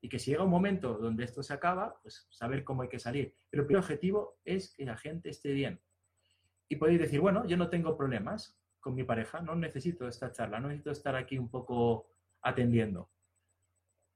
Y 0.02 0.08
que 0.08 0.18
si 0.18 0.30
llega 0.30 0.44
un 0.44 0.50
momento 0.50 0.96
donde 0.98 1.24
esto 1.24 1.42
se 1.42 1.52
acaba, 1.52 2.00
pues 2.02 2.26
saber 2.30 2.64
cómo 2.64 2.82
hay 2.82 2.88
que 2.88 2.98
salir. 2.98 3.34
Pero 3.50 3.66
el 3.68 3.76
objetivo 3.76 4.38
es 4.44 4.74
que 4.74 4.84
la 4.84 4.96
gente 4.96 5.28
esté 5.28 5.52
bien. 5.52 5.82
Y 6.68 6.76
podéis 6.76 7.00
decir, 7.00 7.20
bueno, 7.20 7.46
yo 7.46 7.56
no 7.56 7.68
tengo 7.68 7.96
problemas 7.96 8.58
con 8.78 8.94
mi 8.94 9.04
pareja, 9.04 9.40
no 9.40 9.54
necesito 9.54 10.08
esta 10.08 10.32
charla, 10.32 10.60
no 10.60 10.68
necesito 10.68 10.92
estar 10.92 11.16
aquí 11.16 11.36
un 11.36 11.50
poco 11.50 12.08
atendiendo. 12.42 13.10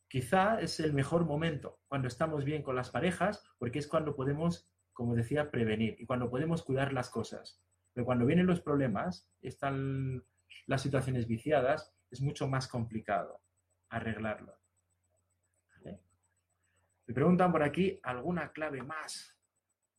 Quizá 0.09 0.61
es 0.61 0.81
el 0.81 0.95
mejor 0.95 1.25
momento 1.25 1.81
cuando 1.87 2.09
estamos 2.09 2.45
bien 2.45 2.63
con 2.63 2.77
las 2.77 2.91
parejas, 2.91 3.45
porque 3.59 3.81
es 3.81 3.89
cuando 3.89 4.15
podemos, 4.15 4.71
como 4.93 5.15
decía, 5.15 5.51
prevenir 5.51 5.97
y 5.99 6.07
cuando 6.07 6.31
podemos 6.31 6.63
cuidar 6.63 6.93
las 6.93 7.11
cosas. 7.11 7.61
Pero 7.93 8.07
cuando 8.07 8.25
vienen 8.25 8.47
los 8.47 8.61
problemas, 8.61 9.29
están 9.43 10.25
las 10.67 10.83
situaciones 10.83 11.27
viciadas, 11.27 11.95
es 12.11 12.21
mucho 12.21 12.49
más 12.49 12.69
complicado 12.69 13.41
arreglarlo. 13.89 14.59
Me 17.07 17.13
preguntan 17.13 17.53
por 17.53 17.63
aquí 17.63 18.01
alguna 18.03 18.51
clave 18.51 18.83
más 18.83 19.39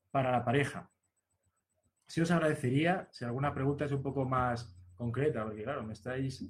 para 0.09 0.31
la 0.31 0.43
pareja. 0.43 0.89
Si 2.07 2.19
os 2.19 2.31
agradecería 2.31 3.07
si 3.11 3.25
alguna 3.25 3.53
pregunta 3.53 3.85
es 3.85 3.91
un 3.91 4.01
poco 4.01 4.25
más 4.25 4.75
concreta, 4.95 5.43
porque 5.43 5.63
claro, 5.63 5.83
me 5.83 5.93
estáis, 5.93 6.41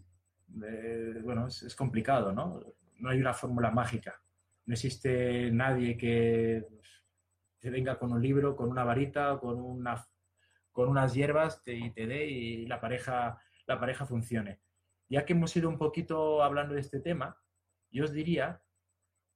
eh, 0.63 1.19
bueno, 1.24 1.47
es 1.47 1.75
complicado, 1.75 2.31
¿no? 2.31 2.62
no 3.00 3.09
hay 3.09 3.19
una 3.19 3.33
fórmula 3.33 3.71
mágica. 3.71 4.21
No 4.65 4.74
existe 4.74 5.51
nadie 5.51 5.97
que 5.97 6.65
te 7.59 7.69
venga 7.69 7.97
con 7.97 8.12
un 8.12 8.21
libro, 8.21 8.55
con 8.55 8.69
una 8.69 8.83
varita, 8.83 9.38
con, 9.39 9.59
una, 9.59 10.03
con 10.71 10.89
unas 10.89 11.13
hierbas 11.13 11.62
y 11.65 11.91
te 11.91 12.07
dé 12.07 12.25
y 12.25 12.65
la 12.65 12.81
pareja, 12.81 13.38
la 13.67 13.79
pareja 13.79 14.05
funcione. 14.05 14.62
Ya 15.10 15.25
que 15.25 15.34
hemos 15.34 15.55
ido 15.55 15.69
un 15.69 15.77
poquito 15.77 16.43
hablando 16.43 16.74
de 16.74 16.81
este 16.81 17.00
tema, 17.00 17.38
yo 17.91 18.05
os 18.05 18.12
diría 18.12 18.62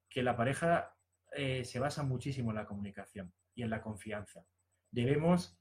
que 0.09 0.24
la 0.24 0.36
pareja 0.36 0.95
eh, 1.31 1.63
se 1.63 1.79
basa 1.79 2.03
muchísimo 2.03 2.51
en 2.51 2.57
la 2.57 2.65
comunicación 2.65 3.33
y 3.53 3.63
en 3.63 3.69
la 3.69 3.81
confianza. 3.81 4.45
Debemos, 4.91 5.59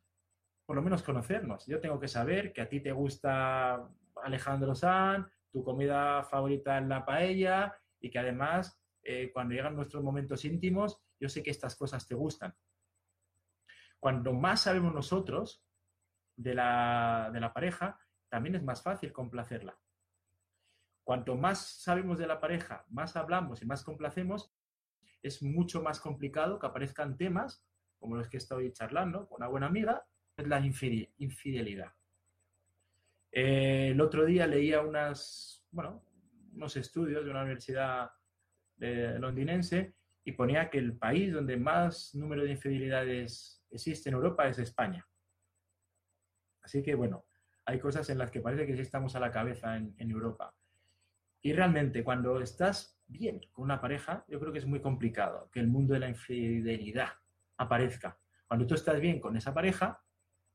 por 0.65 0.77
lo 0.77 0.83
menos, 0.83 1.03
conocernos. 1.03 1.67
Yo 1.67 1.81
tengo 1.81 2.01
que 2.01 2.09
saber 2.09 2.53
que 2.53 2.63
a 2.63 2.69
ti 2.69 2.81
te 2.81 2.93
gusta 2.93 3.89
Alejandro 4.23 4.75
San, 4.75 5.31
tu 5.51 5.63
comida 5.63 6.23
favorita 6.25 6.79
es 6.79 6.87
la 6.87 7.05
paella 7.05 7.75
y 8.01 8.11
que 8.11 8.19
además 8.19 8.81
eh, 9.03 9.31
cuando 9.33 9.55
llegan 9.55 9.77
nuestros 9.77 10.03
momentos 10.03 10.45
íntimos, 10.45 11.03
yo 11.21 11.29
sé 11.29 11.43
que 11.43 11.51
estas 11.51 11.77
cosas 11.77 12.07
te 12.07 12.15
gustan. 12.15 12.55
Cuando 13.99 14.33
más 14.33 14.63
sabemos 14.63 14.95
nosotros 14.95 15.65
de 16.37 16.55
la, 16.55 17.31
de 17.33 17.41
la 17.41 17.53
pareja, 17.53 17.99
también 18.29 18.55
es 18.55 18.63
más 18.63 18.83
fácil 18.83 19.13
complacerla. 19.13 19.79
Cuanto 21.05 21.37
más 21.37 21.83
sabemos 21.83 22.19
de 22.19 22.27
la 22.27 22.41
pareja, 22.41 22.85
más 22.91 23.17
hablamos 23.17 23.63
y 23.63 23.67
más 23.67 23.83
complacemos, 23.83 24.53
es 25.23 25.43
mucho 25.43 25.83
más 25.83 26.01
complicado 26.01 26.59
que 26.59 26.67
aparezcan 26.67 27.17
temas 27.17 27.67
como 27.99 28.17
los 28.17 28.29
que 28.29 28.37
estoy 28.37 28.73
charlando 28.73 29.27
con 29.27 29.39
una 29.39 29.49
buena 29.49 29.67
amiga, 29.67 30.05
es 30.37 30.47
la 30.47 30.61
infidelidad. 30.61 31.93
Eh, 33.33 33.89
el 33.91 34.01
otro 34.01 34.25
día 34.25 34.47
leía 34.47 34.81
unas, 34.81 35.67
bueno, 35.71 36.05
unos 36.53 36.77
estudios 36.77 37.25
de 37.25 37.31
una 37.31 37.43
universidad 37.43 38.11
londinense 38.79 39.95
y 40.25 40.33
ponía 40.33 40.71
que 40.71 40.79
el 40.79 40.97
país 40.97 41.33
donde 41.33 41.57
más 41.57 42.15
número 42.15 42.45
de 42.45 42.53
infidelidades 42.53 43.65
existe 43.71 44.09
en 44.09 44.15
Europa 44.15 44.47
es 44.47 44.59
España. 44.59 45.07
Así 46.63 46.83
que 46.83 46.95
bueno, 46.95 47.27
hay 47.69 47.79
cosas 47.79 48.09
en 48.09 48.17
las 48.17 48.31
que 48.31 48.41
parece 48.41 48.67
que 48.67 48.75
sí 48.75 48.81
estamos 48.81 49.15
a 49.15 49.21
la 49.21 49.31
cabeza 49.31 49.77
en, 49.77 50.11
Europa. 50.11 50.55
Y 51.43 51.53
realmente 51.53 52.03
cuando 52.03 52.41
estás 52.41 52.99
bien 53.07 53.41
con 53.53 53.65
una 53.65 53.79
pareja, 53.79 54.25
yo 54.27 54.41
creo 54.41 54.53
que 54.53 54.59
es 54.59 54.67
muy 54.67 54.81
complicado 54.81 55.51
que 55.53 55.61
el 55.61 55.69
mundo 55.69 55.93
de 55.93 56.01
la 56.01 56.09
infidelidad 56.09 57.11
aparezca. 57.59 58.19
Cuando 58.47 58.67
tú 58.67 58.75
estás 58.75 58.99
bien 59.01 59.21
con 59.21 59.37
esa 59.37 59.53
pareja, 59.53 60.03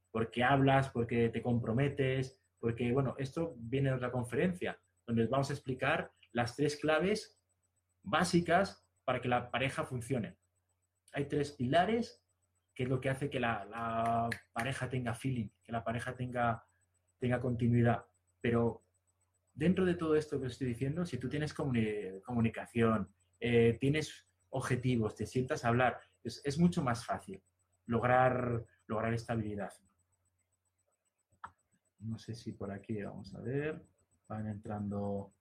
porque 0.10 0.44
hablas, 0.44 0.90
porque 0.90 1.30
te 1.30 1.44
comprometes, 1.44 2.42
porque, 2.60 2.92
bueno, 2.92 3.14
esto 3.20 3.54
viene 3.60 3.90
de 3.90 3.96
otra 3.98 4.12
conferencia, 4.12 4.80
donde 5.06 5.28
vamos 5.28 5.52
a 5.52 5.54
explicar 5.54 6.12
las 6.32 6.56
tres 6.56 6.78
claves 6.78 7.40
básicas 8.02 8.88
para 9.04 9.22
que 9.22 9.28
la 9.28 9.52
pareja 9.52 9.84
funcione. 9.84 10.36
Hay 11.14 11.26
tres 11.26 11.52
pilares 11.52 12.24
que 12.74 12.84
es 12.84 12.90
lo 12.90 13.00
que 13.00 13.10
hace 13.10 13.30
que 13.30 13.40
la, 13.40 14.30
pareja 14.52 14.90
tenga 14.90 15.14
feeling, 15.14 15.50
que 15.64 15.72
la 15.72 15.84
pareja 15.84 16.16
tenga, 16.16 16.66
tenga 17.24 17.40
continuidad. 17.40 18.06
Pero 18.42 18.84
dentro 19.54 19.86
de 19.86 19.96
todo 19.96 20.18
esto 20.18 20.42
que 20.42 20.48
os 20.48 20.52
estoy 20.52 20.68
diciendo, 20.68 21.06
si 21.06 21.18
tú 21.18 21.30
tienes 21.30 21.54
comunicación, 21.54 23.14
eh, 23.40 23.78
tienes 23.80 24.28
objetivos, 24.50 25.16
te 25.16 25.26
sientas 25.26 25.64
a 25.64 25.70
hablar, 25.70 26.02
es, 26.22 26.42
es, 26.44 26.60
mucho 26.60 26.84
más 26.84 27.06
fácil 27.06 27.42
lograr, 27.86 28.66
lograr 28.88 29.14
estabilidad. 29.14 29.72
No 32.00 32.18
sé 32.18 32.36
si 32.36 32.52
por 32.52 32.72
aquí 32.72 33.02
vamos 33.02 33.34
a 33.36 33.40
ver 33.40 33.82
van 34.28 34.48
entrando 34.48 35.34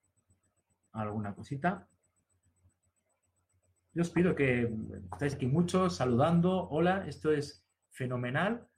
alguna 0.92 1.34
cosita. 1.34 1.88
Yo 3.92 4.02
os 4.02 4.10
pido 4.10 4.36
que 4.36 4.72
estáis 5.12 5.34
aquí 5.34 5.46
muchos 5.46 5.96
saludando. 5.96 6.68
Hola, 6.68 7.08
esto 7.08 7.32
es 7.32 7.66
fenomenal. 7.90 8.68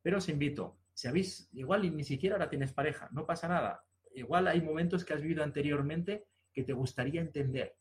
Pero 0.00 0.16
os 0.16 0.28
invito, 0.30 0.81
si 1.02 1.08
habéis, 1.08 1.48
igual 1.52 1.96
ni 1.96 2.04
siquiera 2.04 2.36
ahora 2.36 2.48
tienes 2.48 2.72
pareja, 2.72 3.08
no 3.10 3.26
pasa 3.26 3.48
nada. 3.48 3.84
Igual 4.14 4.46
hay 4.46 4.62
momentos 4.62 5.04
que 5.04 5.12
has 5.12 5.20
vivido 5.20 5.42
anteriormente 5.42 6.28
que 6.52 6.62
te 6.62 6.72
gustaría 6.72 7.20
entender. 7.20 7.76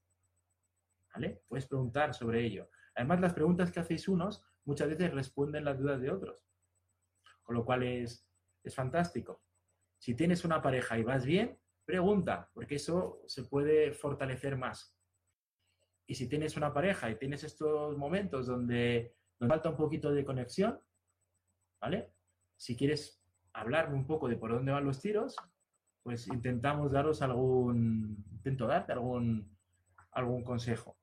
¿Vale? 1.13 1.43
Puedes 1.47 1.67
preguntar 1.67 2.15
sobre 2.15 2.43
ello. 2.43 2.71
Además, 2.95 3.21
las 3.21 3.35
preguntas 3.35 3.71
que 3.71 3.79
hacéis 3.79 4.07
unos 4.07 4.43
muchas 4.65 4.89
veces 4.89 5.13
responden 5.13 5.65
las 5.65 5.77
dudas 5.77 6.01
de 6.01 6.09
otros. 6.09 6.47
Con 7.43 7.57
lo 7.57 7.63
cual 7.63 7.83
es, 7.83 8.27
es 8.63 8.73
fantástico. 8.73 9.43
Si 9.99 10.15
tienes 10.15 10.43
una 10.43 10.59
pareja 10.59 10.97
y 10.97 11.03
vas 11.03 11.23
bien, 11.23 11.59
pregunta, 11.85 12.49
porque 12.55 12.77
eso 12.77 13.21
se 13.27 13.43
puede 13.43 13.91
fortalecer 13.91 14.57
más. 14.57 14.97
Y 16.07 16.15
si 16.15 16.27
tienes 16.27 16.57
una 16.57 16.73
pareja 16.73 17.11
y 17.11 17.19
tienes 17.19 17.43
estos 17.43 17.95
momentos 17.99 18.47
donde 18.47 19.15
nos 19.39 19.47
falta 19.47 19.69
un 19.69 19.77
poquito 19.77 20.11
de 20.11 20.25
conexión, 20.25 20.81
¿vale? 21.79 22.15
Si 22.61 22.77
quieres 22.77 23.19
hablarme 23.53 23.95
un 23.95 24.05
poco 24.05 24.29
de 24.29 24.35
por 24.35 24.51
dónde 24.51 24.71
van 24.71 24.85
los 24.85 25.01
tiros, 25.01 25.35
pues 26.03 26.27
intentamos 26.27 26.91
daros 26.91 27.23
algún, 27.23 28.23
intento 28.31 28.67
darte 28.67 28.91
algún, 28.91 29.57
algún 30.11 30.43
consejo. 30.43 30.95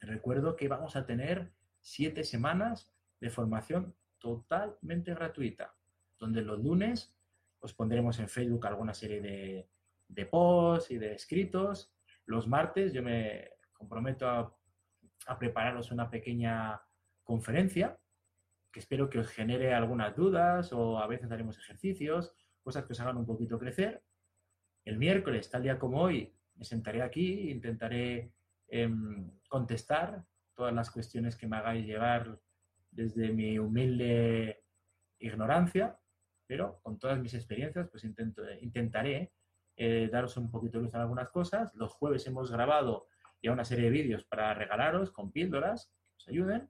Recuerdo 0.00 0.56
que 0.56 0.66
vamos 0.66 0.96
a 0.96 1.06
tener 1.06 1.52
siete 1.80 2.24
semanas 2.24 2.92
de 3.20 3.30
formación 3.30 3.94
totalmente 4.18 5.14
gratuita, 5.14 5.76
donde 6.18 6.42
los 6.42 6.58
lunes 6.58 7.16
os 7.60 7.72
pondremos 7.72 8.18
en 8.18 8.28
Facebook 8.28 8.66
alguna 8.66 8.94
serie 8.94 9.20
de, 9.20 9.68
de 10.08 10.26
posts 10.26 10.90
y 10.90 10.98
de 10.98 11.12
escritos. 11.12 11.94
Los 12.26 12.48
martes 12.48 12.92
yo 12.92 13.04
me 13.04 13.48
comprometo 13.72 14.28
a, 14.28 14.52
a 15.28 15.38
prepararos 15.38 15.92
una 15.92 16.10
pequeña 16.10 16.82
conferencia 17.22 17.96
que 18.72 18.80
espero 18.80 19.10
que 19.10 19.18
os 19.18 19.28
genere 19.28 19.74
algunas 19.74 20.14
dudas 20.14 20.72
o 20.72 20.98
a 20.98 21.06
veces 21.06 21.30
haremos 21.30 21.58
ejercicios, 21.58 22.34
cosas 22.62 22.84
que 22.84 22.92
os 22.92 23.00
hagan 23.00 23.16
un 23.16 23.26
poquito 23.26 23.58
crecer. 23.58 24.02
El 24.84 24.98
miércoles, 24.98 25.50
tal 25.50 25.62
día 25.62 25.78
como 25.78 26.00
hoy, 26.00 26.34
me 26.54 26.64
sentaré 26.64 27.02
aquí 27.02 27.50
intentaré 27.50 28.32
em, 28.68 29.30
contestar 29.48 30.24
todas 30.54 30.74
las 30.74 30.90
cuestiones 30.90 31.36
que 31.36 31.46
me 31.46 31.56
hagáis 31.56 31.86
llevar 31.86 32.38
desde 32.90 33.32
mi 33.32 33.58
humilde 33.58 34.62
ignorancia 35.18 36.00
pero 36.50 36.80
con 36.82 36.98
todas 36.98 37.16
mis 37.20 37.32
experiencias, 37.32 37.88
pues 37.92 38.02
intento, 38.02 38.42
intentaré 38.60 39.32
eh, 39.76 40.08
daros 40.10 40.36
un 40.36 40.50
poquito 40.50 40.78
de 40.78 40.84
luz 40.84 40.94
en 40.94 41.00
algunas 41.00 41.28
cosas. 41.28 41.72
Los 41.76 41.92
jueves 41.92 42.26
hemos 42.26 42.50
grabado 42.50 43.06
ya 43.40 43.52
una 43.52 43.64
serie 43.64 43.84
de 43.84 43.92
vídeos 43.92 44.24
para 44.24 44.52
regalaros 44.52 45.12
con 45.12 45.30
píldoras 45.30 45.94
que 46.08 46.16
os 46.16 46.28
ayuden. 46.28 46.68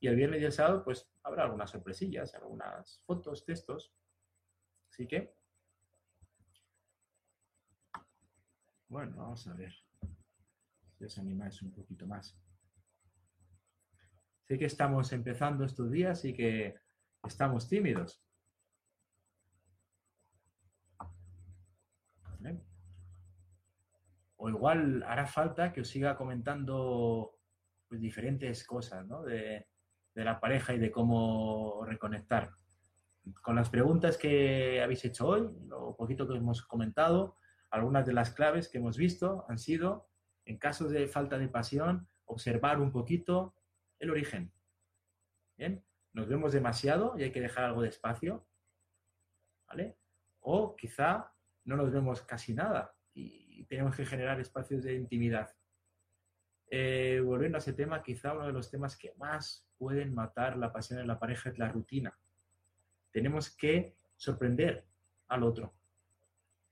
Y 0.00 0.08
el 0.08 0.16
viernes 0.16 0.40
y 0.40 0.46
el 0.46 0.52
sábado, 0.52 0.82
pues 0.82 1.10
habrá 1.22 1.44
algunas 1.44 1.70
sorpresillas, 1.70 2.34
algunas 2.34 3.02
fotos, 3.04 3.44
textos. 3.44 3.94
Así 4.90 5.06
que, 5.06 5.34
bueno, 8.88 9.16
vamos 9.18 9.46
a 9.46 9.54
ver 9.54 9.72
si 10.96 11.04
os 11.04 11.18
animáis 11.18 11.60
un 11.62 11.70
poquito 11.70 12.06
más. 12.06 12.36
Sé 14.48 14.58
que 14.58 14.64
estamos 14.64 15.12
empezando 15.12 15.64
estos 15.64 15.90
días 15.90 16.24
y 16.24 16.34
que 16.34 16.74
estamos 17.22 17.68
tímidos. 17.68 18.24
O 24.42 24.48
igual 24.48 25.02
hará 25.02 25.26
falta 25.26 25.70
que 25.70 25.82
os 25.82 25.88
siga 25.88 26.16
comentando 26.16 27.38
pues, 27.86 28.00
diferentes 28.00 28.64
cosas 28.64 29.06
¿no? 29.06 29.22
de, 29.22 29.69
de 30.20 30.26
la 30.26 30.38
pareja 30.38 30.74
y 30.74 30.78
de 30.78 30.90
cómo 30.90 31.82
reconectar. 31.86 32.50
Con 33.42 33.56
las 33.56 33.70
preguntas 33.70 34.18
que 34.18 34.82
habéis 34.82 35.02
hecho 35.06 35.26
hoy, 35.26 35.48
lo 35.66 35.96
poquito 35.96 36.28
que 36.28 36.36
hemos 36.36 36.60
comentado, 36.60 37.38
algunas 37.70 38.04
de 38.04 38.12
las 38.12 38.30
claves 38.30 38.68
que 38.68 38.76
hemos 38.76 38.98
visto 38.98 39.46
han 39.48 39.58
sido, 39.58 40.10
en 40.44 40.58
casos 40.58 40.90
de 40.90 41.08
falta 41.08 41.38
de 41.38 41.48
pasión, 41.48 42.06
observar 42.26 42.80
un 42.80 42.92
poquito 42.92 43.54
el 43.98 44.10
origen. 44.10 44.52
¿Bien? 45.56 45.82
Nos 46.12 46.28
vemos 46.28 46.52
demasiado 46.52 47.14
y 47.16 47.22
hay 47.22 47.32
que 47.32 47.40
dejar 47.40 47.64
algo 47.64 47.80
de 47.80 47.88
espacio. 47.88 48.46
O 50.40 50.76
quizá 50.76 51.32
no 51.64 51.76
nos 51.76 51.90
vemos 51.90 52.20
casi 52.22 52.52
nada 52.52 52.94
y 53.14 53.64
tenemos 53.64 53.96
que 53.96 54.04
generar 54.04 54.38
espacios 54.38 54.82
de 54.82 54.94
intimidad. 54.96 55.50
Eh, 56.70 57.22
volviendo 57.24 57.56
a 57.56 57.60
ese 57.60 57.72
tema, 57.72 58.02
quizá 58.02 58.34
uno 58.34 58.46
de 58.46 58.52
los 58.52 58.70
temas 58.70 58.96
que 58.96 59.14
más 59.16 59.69
pueden 59.80 60.14
matar 60.14 60.58
la 60.58 60.70
pasión 60.70 61.00
en 61.00 61.06
la 61.06 61.18
pareja 61.18 61.48
es 61.48 61.58
la 61.58 61.68
rutina. 61.68 62.12
Tenemos 63.10 63.48
que 63.48 63.96
sorprender 64.14 64.84
al 65.28 65.42
otro, 65.42 65.72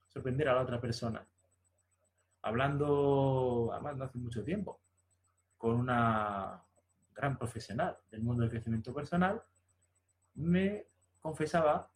sorprender 0.08 0.50
a 0.50 0.54
la 0.54 0.60
otra 0.60 0.78
persona. 0.78 1.26
Hablando, 2.42 3.70
además 3.72 3.96
no 3.96 4.04
hace 4.04 4.18
mucho 4.18 4.44
tiempo, 4.44 4.78
con 5.56 5.76
una 5.76 6.62
gran 7.14 7.38
profesional 7.38 7.96
del 8.10 8.20
mundo 8.20 8.42
del 8.42 8.50
crecimiento 8.50 8.92
personal, 8.92 9.42
me 10.34 10.86
confesaba 11.18 11.90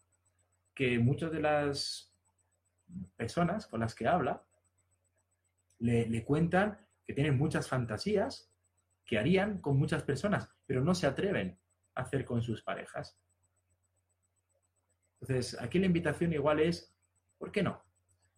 que 0.74 0.98
muchas 0.98 1.30
de 1.30 1.40
las 1.40 2.10
personas 3.16 3.66
con 3.66 3.80
las 3.80 3.94
que 3.94 4.08
habla 4.08 4.42
le, 5.78 6.08
le 6.08 6.24
cuentan 6.24 6.78
que 7.04 7.12
tienen 7.12 7.36
muchas 7.36 7.68
fantasías 7.68 8.50
que 9.04 9.18
harían 9.18 9.60
con 9.60 9.78
muchas 9.78 10.02
personas, 10.04 10.48
pero 10.72 10.82
no 10.82 10.94
se 10.94 11.06
atreven 11.06 11.58
a 11.94 12.00
hacer 12.00 12.24
con 12.24 12.40
sus 12.40 12.62
parejas. 12.62 13.20
Entonces, 15.20 15.60
aquí 15.60 15.78
la 15.78 15.84
invitación 15.84 16.32
igual 16.32 16.60
es, 16.60 16.96
¿por 17.36 17.52
qué 17.52 17.62
no? 17.62 17.82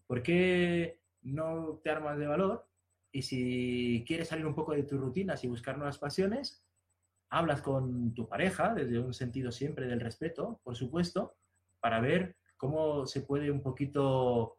¿Por 0.09 0.21
qué 0.21 1.01
no 1.23 1.81
te 1.85 1.91
armas 1.91 2.19
de 2.19 2.27
valor? 2.27 2.69
Y 3.13 3.23
si 3.23 4.03
quieres 4.05 4.27
salir 4.27 4.47
un 4.47 4.55
poco 4.57 4.73
de 4.73 4.83
tus 4.83 4.99
rutinas 4.99 5.45
y 5.45 5.49
buscar 5.49 5.77
nuevas 5.77 5.99
pasiones, 5.99 6.67
hablas 7.29 7.63
con 7.63 8.13
tu 8.15 8.29
pareja 8.29 8.75
desde 8.75 8.99
un 8.99 9.15
sentido 9.15 9.53
siempre 9.53 9.87
del 9.87 10.01
respeto, 10.01 10.61
por 10.65 10.75
supuesto, 10.75 11.37
para 11.79 12.01
ver 12.01 12.37
cómo 12.57 13.07
se 13.07 13.21
puede 13.21 13.49
un 13.49 13.63
poquito 13.63 14.59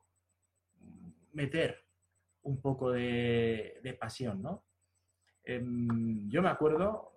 meter 1.34 1.84
un 2.44 2.62
poco 2.62 2.92
de, 2.92 3.98
pasión, 4.00 4.42
¿no? 4.42 4.64
Em, 5.44 6.30
yo 6.30 6.42
me 6.42 6.48
acuerdo, 6.48 7.15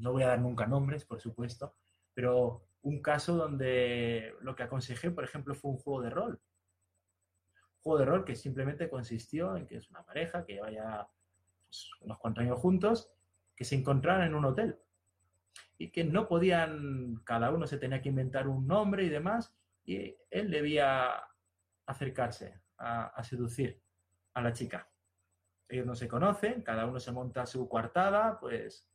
no 0.00 0.12
voy 0.12 0.22
a 0.22 0.28
dar 0.28 0.40
nunca 0.40 0.66
nombres, 0.66 1.04
por 1.04 1.20
supuesto, 1.20 1.74
pero 2.14 2.66
un 2.82 3.02
caso 3.02 3.36
donde 3.36 4.34
lo 4.40 4.56
que 4.56 4.62
aconsejé, 4.62 5.10
por 5.10 5.24
ejemplo, 5.24 5.54
fue 5.54 5.70
un 5.70 5.78
juego 5.78 6.02
de 6.02 6.10
rol. 6.10 6.40
Un 7.76 7.82
juego 7.82 7.98
de 7.98 8.04
rol 8.06 8.24
que 8.24 8.34
simplemente 8.34 8.88
consistió 8.88 9.56
en 9.56 9.66
que 9.66 9.76
es 9.76 9.90
una 9.90 10.02
pareja 10.04 10.44
que 10.44 10.54
lleva 10.54 10.70
ya 10.70 11.08
pues, 11.66 11.90
unos 12.00 12.18
cuantos 12.18 12.42
años 12.42 12.58
juntos, 12.58 13.12
que 13.54 13.64
se 13.64 13.76
encontraran 13.76 14.26
en 14.26 14.34
un 14.34 14.44
hotel 14.46 14.78
y 15.76 15.90
que 15.90 16.04
no 16.04 16.28
podían, 16.28 17.22
cada 17.24 17.50
uno 17.50 17.66
se 17.66 17.78
tenía 17.78 18.02
que 18.02 18.10
inventar 18.10 18.48
un 18.48 18.66
nombre 18.66 19.04
y 19.04 19.08
demás, 19.08 19.54
y 19.84 20.14
él 20.30 20.50
debía 20.50 21.22
acercarse 21.86 22.60
a 22.76 23.22
seducir 23.22 23.82
a 24.34 24.42
la 24.42 24.52
chica. 24.52 24.88
Ellos 25.68 25.86
no 25.86 25.94
se 25.94 26.08
conocen, 26.08 26.62
cada 26.62 26.86
uno 26.86 26.98
se 26.98 27.12
monta 27.12 27.46
su 27.46 27.68
coartada, 27.68 28.38
pues 28.40 28.88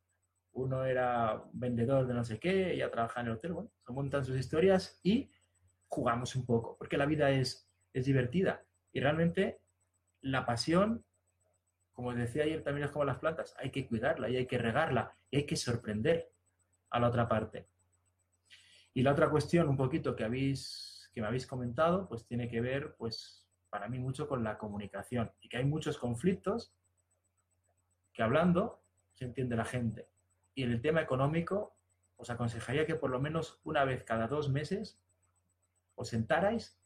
uno 0.56 0.86
era 0.86 1.44
vendedor 1.54 2.08
de 2.08 2.14
no 2.14 2.24
sé 2.24 2.40
qué, 2.40 2.74
ella 2.74 2.90
trabaja 2.90 3.22
en 3.22 3.28
el 3.28 3.34
hotel, 3.34 3.54
bueno, 3.54 3.72
se 3.86 3.92
montan 3.92 4.24
sus 4.24 4.38
historias 4.38 5.00
y 5.04 5.30
jugamos 5.88 6.36
un 6.36 6.46
poco, 6.46 6.78
porque 6.78 6.98
la 6.98 7.06
vida 7.06 7.30
es, 7.30 7.70
es 7.94 8.06
divertida. 8.06 8.66
Y 8.92 9.02
realmente 9.02 9.60
la 10.22 10.46
pasión, 10.46 11.06
como 11.92 12.14
decía 12.14 12.44
ayer, 12.44 12.64
también 12.64 12.86
es 12.86 12.92
como 12.92 13.06
las 13.06 13.20
plantas, 13.20 13.54
hay 13.60 13.70
que 13.70 13.86
cuidarla 13.86 14.30
y 14.30 14.38
hay 14.38 14.48
que 14.48 14.58
regarla 14.58 15.14
y 15.30 15.38
hay 15.38 15.46
que 15.46 15.58
sorprender 15.58 16.32
a 16.90 17.00
la 17.00 17.10
otra 17.10 17.28
parte. 17.28 17.68
Y 18.94 19.04
la 19.04 19.12
otra 19.12 19.30
cuestión, 19.30 19.68
un 19.68 19.76
poquito 19.76 20.16
que 20.16 20.24
habéis, 20.24 21.10
que 21.14 21.20
me 21.20 21.28
habéis 21.28 21.46
comentado, 21.46 22.08
pues 22.08 22.26
tiene 22.26 22.48
que 22.48 22.62
ver, 22.62 22.96
pues, 22.96 23.46
para 23.70 23.90
mí 23.90 24.00
mucho 24.00 24.26
con 24.26 24.42
la 24.42 24.58
comunicación 24.58 25.34
y 25.42 25.50
que 25.50 25.58
hay 25.58 25.66
muchos 25.66 25.98
conflictos 25.98 26.74
que 28.14 28.24
hablando 28.24 28.82
se 29.14 29.26
entiende 29.26 29.58
la 29.58 29.66
gente. 29.66 30.15
Y 30.56 30.64
en 30.64 30.72
el 30.72 30.82
tema 30.82 31.02
económico, 31.02 31.76
os 32.18 32.30
aconsejaría 32.30 32.86
que 32.86 32.96
por 32.96 33.10
lo 33.10 33.20
menos 33.20 33.60
una 33.64 33.84
vez 33.84 34.04
cada 34.04 34.28
dos 34.28 34.50
meses 34.50 35.00
os 35.96 36.10
sentarais 36.10 36.80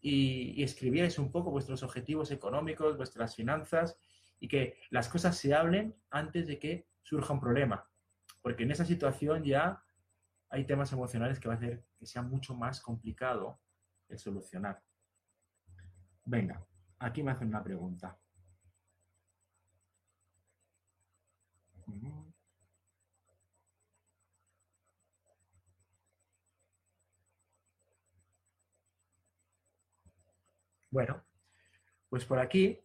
y, 0.00 0.62
escribierais 0.62 1.18
un 1.18 1.30
poco 1.30 1.50
vuestros 1.50 1.82
objetivos 1.82 2.30
económicos, 2.30 2.96
vuestras 2.96 3.34
finanzas 3.34 3.96
y 4.40 4.48
que 4.48 4.78
las 4.90 5.08
cosas 5.08 5.36
se 5.36 5.54
hablen 5.54 5.94
antes 6.10 6.46
de 6.46 6.58
que 6.58 6.86
surja 7.02 7.32
un 7.32 7.40
problema. 7.40 7.88
Porque 8.42 8.64
en 8.64 8.70
esa 8.70 8.84
situación 8.84 9.44
ya 9.44 9.82
hay 10.50 10.64
temas 10.64 10.92
emocionales 10.92 11.40
que 11.40 11.48
va 11.48 11.54
a 11.54 11.56
hacer 11.56 11.84
que 11.98 12.06
sea 12.06 12.22
mucho 12.22 12.54
más 12.54 12.80
complicado 12.80 13.60
el 14.08 14.18
solucionar. 14.18 14.82
Venga, 16.24 16.64
aquí 16.98 17.22
me 17.22 17.32
hacen 17.32 17.48
una 17.48 17.62
pregunta. 17.62 18.18
Bueno, 30.94 31.24
pues 32.08 32.24
por 32.24 32.38
aquí 32.38 32.78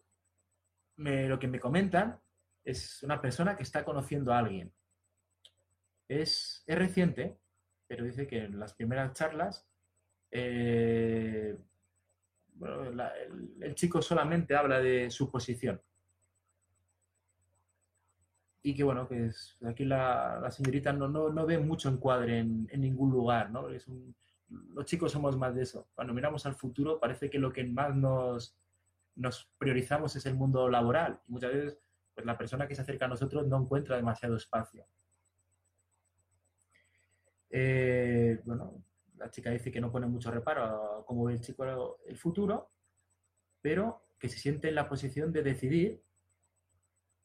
lo 0.96 1.38
que 1.38 1.48
me 1.48 1.60
comentan 1.60 2.20
es 2.64 3.04
una 3.04 3.22
persona 3.22 3.56
que 3.56 3.62
está 3.62 3.86
conociendo 3.86 4.34
a 4.34 4.40
alguien. 4.40 4.74
Es, 6.08 6.64
reciente, 6.66 7.38
pero 7.88 8.04
dice 8.04 8.26
que 8.26 8.46
en 8.46 8.58
las 8.58 8.74
primeras 8.74 9.14
charlas 9.14 9.70
eh, 10.32 11.56
el, 13.62 13.76
chico 13.76 14.02
solamente 14.02 14.56
habla 14.56 14.80
de 14.80 15.12
su 15.12 15.30
posición. 15.30 15.80
Y 18.64 18.74
que 18.74 18.84
bueno, 18.84 19.08
que 19.08 19.28
es, 19.28 19.56
aquí 19.68 19.86
la, 19.86 20.50
señorita 20.50 20.94
no, 20.94 21.08
no, 21.08 21.46
ve 21.46 21.60
mucho 21.60 21.90
encuadre 21.90 22.40
en, 22.40 22.68
en 22.72 22.82
ningún 22.82 23.12
lugar, 23.12 23.52
¿no? 23.52 23.70
Es 23.70 23.88
los 24.50 24.86
chicos 24.86 25.12
somos 25.12 25.38
más 25.38 25.56
de 25.56 25.64
eso. 25.64 25.88
Cuando 25.94 26.14
miramos 26.14 26.46
al 26.46 26.56
futuro 26.56 27.00
parece 27.00 27.30
que 27.30 27.40
lo 27.40 27.52
que 27.52 27.64
más 27.64 27.96
nos, 27.96 28.56
priorizamos 29.58 30.16
es 30.16 30.26
el 30.26 30.36
mundo 30.36 30.70
laboral. 30.70 31.22
Y 31.28 31.32
muchas 31.32 31.54
veces 31.54 31.80
pues, 32.14 32.26
la 32.26 32.38
persona 32.38 32.68
que 32.68 32.76
se 32.76 32.82
acerca 32.82 33.06
a 33.06 33.10
nosotros 33.10 33.48
no 33.48 33.62
encuentra 33.62 33.96
demasiado 33.96 34.36
espacio. 34.36 34.86
Eh, 37.52 38.40
bueno, 38.46 38.84
la 39.18 39.30
chica 39.30 39.50
dice 39.52 39.72
que 39.72 39.82
no 39.82 39.92
pone 39.92 40.08
mucho 40.08 40.32
reparo 40.32 40.64
a 40.64 41.06
cómo 41.06 41.26
ve 41.26 41.34
el 41.34 41.42
chico 41.42 42.00
el 42.06 42.18
futuro, 42.18 42.72
pero 43.62 44.04
que 44.20 44.30
se 44.30 44.38
siente 44.38 44.70
en 44.70 44.76
la 44.76 44.88
posición 44.88 45.32
de 45.32 45.44
decidir 45.44 46.04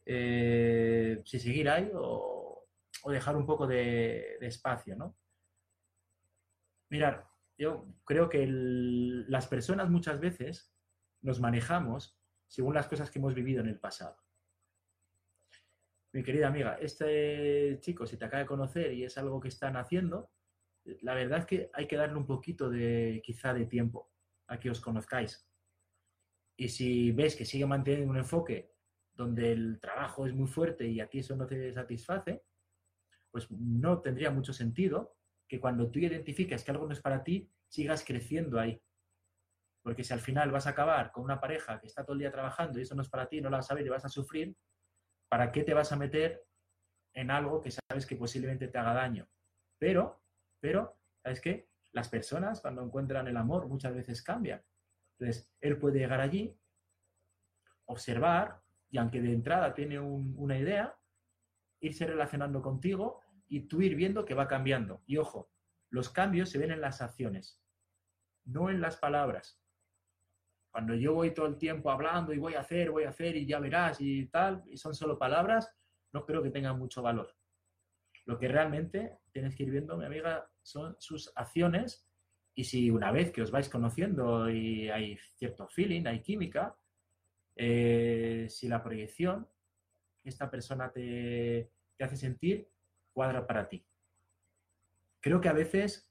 eh, 0.07 1.23
si 1.25 1.39
seguir 1.39 1.69
ahí 1.69 1.91
o, 1.95 2.67
dejar 3.07 3.37
un 3.37 3.45
poco 3.45 3.67
de, 3.67 4.39
espacio, 4.41 4.97
¿no? 4.97 5.15
Mirar, 6.91 7.29
yo 7.57 7.87
creo 8.05 8.29
que 8.29 8.47
las 8.49 9.47
personas 9.47 9.91
muchas 9.91 10.21
veces 10.21 10.73
nos 11.21 11.41
manejamos 11.41 12.19
según 12.47 12.75
las 12.75 12.89
cosas 12.89 13.11
que 13.11 13.19
hemos 13.19 13.35
vivido 13.35 13.61
en 13.61 13.69
el 13.69 13.81
pasado. 13.81 14.17
Mi 16.13 16.23
querida 16.23 16.47
amiga, 16.47 16.79
este 16.81 17.79
chico, 17.81 18.07
si 18.07 18.17
te 18.17 18.25
acaba 18.25 18.43
de 18.43 18.47
conocer 18.47 18.93
y 18.93 19.05
es 19.05 19.19
algo 19.19 19.41
que 19.41 19.49
están 19.49 19.77
haciendo, 19.77 20.31
la 21.03 21.15
verdad 21.15 21.41
es 21.41 21.47
que 21.47 21.71
hay 21.73 21.89
que 21.89 21.97
darle 21.97 22.17
un 22.17 22.27
poquito 22.27 22.71
de, 22.71 23.21
quizá, 23.25 23.55
de 23.55 23.67
tiempo 23.67 24.13
a 24.47 24.61
que 24.61 24.71
os 24.71 24.81
conozcáis. 24.81 25.49
Y 26.57 26.69
si 26.69 27.11
ves 27.11 27.35
que 27.35 27.45
sigue 27.45 27.67
manteniendo 27.67 28.11
un 28.11 28.19
enfoque 28.19 28.73
donde 29.15 29.53
el 29.53 29.81
trabajo 29.81 30.27
es 30.27 30.35
muy 30.35 30.47
fuerte 30.47 30.87
y 30.87 31.01
a 31.01 31.09
ti 31.09 31.19
eso 31.21 31.35
no 31.35 31.47
te 31.47 31.73
satisface, 31.73 32.45
pues 33.31 33.51
no 33.51 34.01
tendría 34.01 34.31
mucho 34.31 34.53
sentido 34.53 35.17
que 35.49 35.61
cuando 35.61 35.91
tú 35.91 35.99
identifiques 35.99 36.65
que 36.65 36.71
algo 36.71 36.87
no 36.87 36.93
es 36.93 37.01
para 37.01 37.23
ti, 37.23 37.51
sigas 37.69 38.05
creciendo 38.05 38.59
ahí. 38.59 38.81
Porque 39.83 40.05
si 40.05 40.13
al 40.13 40.21
final 40.21 40.51
vas 40.51 40.67
a 40.67 40.71
acabar 40.71 41.13
con 41.13 41.25
una 41.25 41.41
pareja 41.41 41.81
que 41.81 41.87
está 41.87 42.05
todo 42.05 42.15
el 42.15 42.21
día 42.21 42.33
trabajando 42.33 42.79
y 42.79 42.83
eso 42.83 42.95
no 42.95 43.03
es 43.03 43.09
para 43.09 43.29
ti, 43.29 43.41
no 43.41 43.51
la 43.51 43.59
vas 43.59 43.71
a 43.71 43.75
ver 43.75 43.87
y 43.87 43.91
vas 43.91 44.05
a 44.05 44.09
sufrir, 44.09 44.57
¿para 45.29 45.53
qué 45.53 45.63
te 45.63 45.75
vas 45.75 45.93
a 45.93 45.97
meter 45.97 46.47
en 47.13 47.31
algo 47.31 47.61
que 47.61 47.71
sabes 47.71 48.07
que 48.07 48.17
posiblemente 48.17 48.69
te 48.69 48.79
haga 48.79 48.95
daño? 48.95 49.29
Pero 49.79 50.25
pero, 50.65 50.97
¿sabes 51.23 51.43
qué? 51.43 51.69
Las 51.93 52.09
personas 52.09 52.63
cuando 52.63 52.83
encuentran 52.83 53.29
el 53.29 53.37
amor 53.37 53.69
muchas 53.69 53.95
veces 53.95 54.23
cambian. 54.23 54.65
Entonces, 55.19 55.53
él 55.61 55.77
puede 55.77 55.99
llegar 55.99 56.23
allí, 56.23 56.59
observar, 57.85 58.63
y 58.89 58.97
aunque 58.97 59.21
de 59.21 59.35
entrada 59.35 59.75
tiene 59.75 60.01
una 60.01 60.59
idea, 60.59 60.99
irse 61.81 62.07
relacionando 62.07 62.63
contigo 62.63 63.21
y 63.49 63.69
tú 63.69 63.83
ir 63.83 63.95
viendo 63.95 64.25
que 64.25 64.35
va 64.35 64.49
cambiando. 64.49 65.03
Y 65.07 65.17
ojo, 65.17 65.51
los 65.91 66.11
cambios 66.11 66.51
se 66.51 66.59
ven 66.59 66.73
en 66.73 66.81
las 66.81 67.01
acciones, 67.03 67.63
no 68.45 68.71
en 68.71 68.81
las 68.81 68.97
palabras. 68.97 69.61
Cuando 70.71 70.95
yo 70.95 71.15
voy 71.15 71.33
todo 71.33 71.47
el 71.47 71.57
tiempo 71.57 71.91
hablando 71.91 72.33
y 72.33 72.39
voy 72.39 72.55
a 72.55 72.61
hacer, 72.61 72.91
voy 72.91 73.05
a 73.05 73.11
hacer 73.11 73.37
y 73.37 73.47
ya 73.47 73.61
verás 73.61 74.01
y 74.01 74.27
tal, 74.27 74.65
y 74.67 74.77
son 74.77 74.95
solo 74.95 75.19
palabras, 75.19 75.73
no 76.13 76.25
creo 76.27 76.43
que 76.43 76.51
tengan 76.51 76.79
mucho 76.79 77.01
valor. 77.01 77.37
Lo 78.25 78.39
que 78.39 78.49
realmente 78.49 79.19
tienes 79.31 79.55
que 79.55 79.65
ir 79.65 79.71
viendo, 79.71 79.97
mi 79.97 80.05
amiga, 80.05 80.51
son 80.63 80.97
sus 80.99 81.31
acciones 81.37 82.09
y 82.55 82.65
si 82.65 82.91
una 82.91 83.13
vez 83.13 83.31
que 83.31 83.43
os 83.43 83.51
vais 83.51 83.69
conociendo 83.69 84.51
y 84.51 84.89
hay 84.89 85.17
cierto 85.37 85.69
feeling, 85.69 86.07
hay 86.07 86.23
química, 86.23 86.77
eh, 87.57 88.47
si 88.49 88.67
la 88.67 88.83
proyección 88.83 89.49
esta 90.25 90.51
persona 90.51 90.91
te, 90.91 91.71
te 91.97 92.05
hace 92.05 92.17
sentir 92.17 92.69
cuadra 93.15 93.47
para 93.47 93.69
ti. 93.69 93.87
Creo 95.21 95.41
que 95.41 95.49
a 95.49 95.55
veces 95.55 96.11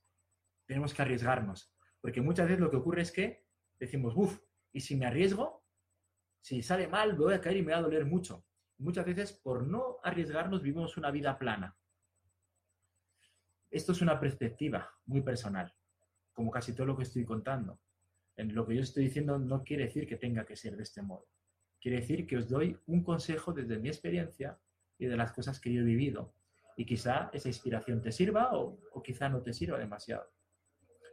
tenemos 0.65 0.93
que 0.93 1.03
arriesgarnos, 1.03 1.71
porque 2.01 2.21
muchas 2.21 2.47
veces 2.47 2.59
lo 2.59 2.71
que 2.71 2.77
ocurre 2.77 3.03
es 3.03 3.11
que 3.11 3.45
decimos, 3.79 4.13
uff, 4.15 4.39
y 4.71 4.81
si 4.81 4.95
me 4.95 5.05
arriesgo, 5.05 5.63
si 6.41 6.63
sale 6.63 6.87
mal, 6.87 7.13
me 7.13 7.25
voy 7.25 7.33
a 7.35 7.41
caer 7.41 7.57
y 7.57 7.61
me 7.61 7.73
va 7.73 7.77
a 7.77 7.83
doler 7.83 8.05
mucho. 8.05 8.45
Muchas 8.79 9.05
veces, 9.05 9.31
por 9.33 9.67
no 9.67 9.99
arriesgarnos, 10.03 10.63
vivimos 10.63 10.97
una 10.97 11.11
vida 11.11 11.37
plana. 11.37 11.77
Esto 13.69 13.91
es 13.91 14.01
una 14.01 14.19
perspectiva 14.19 14.91
muy 15.05 15.21
personal, 15.21 15.73
como 16.33 16.51
casi 16.51 16.73
todo 16.73 16.87
lo 16.87 16.97
que 16.97 17.03
estoy 17.03 17.23
contando. 17.23 17.79
En 18.35 18.53
lo 18.55 18.65
que 18.65 18.75
yo 18.75 18.81
estoy 18.81 19.05
diciendo 19.05 19.37
no 19.37 19.63
quiere 19.63 19.85
decir 19.85 20.07
que 20.07 20.17
tenga 20.17 20.45
que 20.45 20.55
ser 20.55 20.75
de 20.75 20.83
este 20.83 21.01
modo. 21.01 21.27
Quiere 21.79 22.01
decir 22.01 22.25
que 22.25 22.37
os 22.37 22.49
doy 22.49 22.79
un 22.87 23.03
consejo 23.03 23.53
desde 23.53 23.77
mi 23.77 23.89
experiencia 23.89 24.59
y 24.97 25.05
de 25.05 25.17
las 25.17 25.33
cosas 25.33 25.59
que 25.59 25.71
yo 25.71 25.81
he 25.81 25.85
vivido. 25.85 26.33
Y 26.75 26.85
quizá 26.85 27.29
esa 27.33 27.47
inspiración 27.47 28.01
te 28.01 28.11
sirva 28.11 28.55
o, 28.57 28.79
o 28.91 29.03
quizá 29.03 29.29
no 29.29 29.41
te 29.41 29.53
sirva 29.53 29.77
demasiado. 29.77 30.29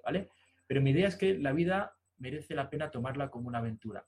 ¿Vale? 0.04 0.30
Pero 0.66 0.80
mi 0.80 0.90
idea 0.90 1.08
es 1.08 1.16
que 1.16 1.38
la 1.38 1.52
vida 1.52 1.96
merece 2.18 2.54
la 2.54 2.70
pena 2.70 2.90
tomarla 2.90 3.30
como 3.30 3.48
una 3.48 3.58
aventura. 3.58 4.06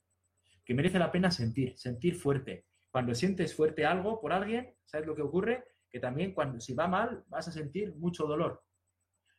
Que 0.65 0.75
merece 0.75 0.99
la 0.99 1.11
pena 1.11 1.31
sentir, 1.31 1.77
sentir 1.77 2.15
fuerte. 2.15 2.67
Cuando 2.91 3.15
sientes 3.15 3.55
fuerte 3.55 3.85
algo 3.85 4.21
por 4.21 4.33
alguien, 4.33 4.77
¿sabes 4.85 5.07
lo 5.07 5.17
que 5.17 5.23
ocurre? 5.23 5.65
Que 5.91 5.99
también 5.99 6.33
cuando 6.33 6.61
si 6.61 6.75
va 6.75 6.87
mal 6.87 7.25
vas 7.29 7.49
a 7.49 7.53
sentir 7.53 7.95
mucho 7.97 8.27
dolor. 8.27 8.63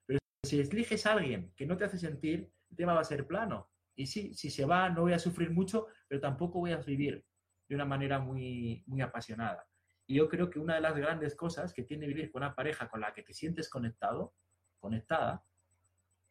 Pero 0.06 0.20
si 0.44 0.60
eliges 0.60 1.06
a 1.06 1.14
alguien 1.14 1.54
que 1.56 1.66
no 1.66 1.78
te 1.78 1.86
hace 1.86 1.98
sentir, 1.98 2.52
el 2.70 2.76
tema 2.76 2.94
va 2.94 3.02
a 3.02 3.06
ser 3.06 3.26
plano. 3.26 3.70
Y 3.96 4.08
sí, 4.08 4.34
si 4.34 4.50
se 4.50 4.66
va 4.66 4.90
no 4.90 5.02
voy 5.02 5.14
a 5.14 5.20
sufrir 5.20 5.52
mucho, 5.52 5.88
pero 6.08 6.20
tampoco 6.20 6.60
voy 6.60 6.72
a 6.72 6.78
vivir 6.78 7.24
de 7.70 7.76
una 7.76 7.86
manera 7.86 8.20
muy, 8.20 8.84
muy 8.88 9.02
apasionada. 9.02 9.66
Y 10.06 10.16
yo 10.16 10.28
creo 10.30 10.50
que 10.50 10.60
una 10.60 10.76
de 10.76 10.82
las 10.82 10.96
grandes 10.96 11.36
cosas 11.36 11.74
que 11.74 11.84
tiene 11.84 12.08
vivir 12.08 12.32
con 12.32 12.44
una 12.44 12.56
pareja 12.56 12.90
con 12.90 13.02
la 13.02 13.14
que 13.14 13.24
te 13.24 13.34
sientes 13.34 13.70
conectado, 13.70 14.34
conectada, 14.80 15.46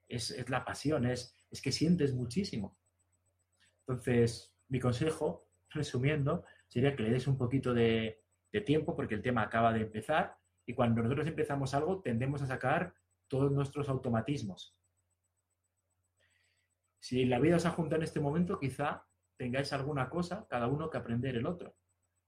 es, 0.08 0.30
es 0.30 0.48
la 0.50 0.64
pasión, 0.64 1.06
es, 1.06 1.34
es 1.50 1.62
que 1.62 1.72
sientes 1.72 2.14
muchísimo. 2.14 2.76
Entonces, 3.80 4.54
mi 4.68 4.78
consejo, 4.78 5.48
resumiendo, 5.70 6.44
sería 6.68 6.94
que 6.94 7.02
le 7.02 7.10
des 7.10 7.26
un 7.26 7.38
poquito 7.38 7.72
de, 7.72 8.22
de 8.52 8.60
tiempo 8.60 8.94
porque 8.94 9.14
el 9.14 9.22
tema 9.22 9.42
acaba 9.42 9.72
de 9.72 9.80
empezar 9.80 10.36
y 10.66 10.74
cuando 10.74 11.02
nosotros 11.02 11.26
empezamos 11.26 11.74
algo 11.74 12.00
tendemos 12.00 12.42
a 12.42 12.46
sacar 12.46 12.94
todos 13.26 13.50
nuestros 13.50 13.88
automatismos. 13.88 14.76
Si 17.00 17.24
la 17.24 17.40
vida 17.40 17.56
os 17.56 17.66
ha 17.66 17.70
juntado 17.70 17.96
en 17.96 18.04
este 18.04 18.20
momento, 18.20 18.60
quizá 18.60 19.06
tengáis 19.36 19.72
alguna 19.72 20.08
cosa, 20.08 20.46
cada 20.48 20.68
uno 20.68 20.88
que 20.88 20.98
aprender 20.98 21.36
el 21.36 21.46
otro. 21.46 21.74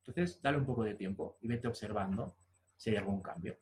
Entonces, 0.06 0.40
dale 0.42 0.58
un 0.58 0.66
poco 0.66 0.84
de 0.84 0.94
tiempo 0.94 1.38
y 1.40 1.48
vete 1.48 1.66
observando 1.66 2.36
si 2.76 2.90
hay 2.90 2.96
algún 2.96 3.22
cambio. 3.22 3.56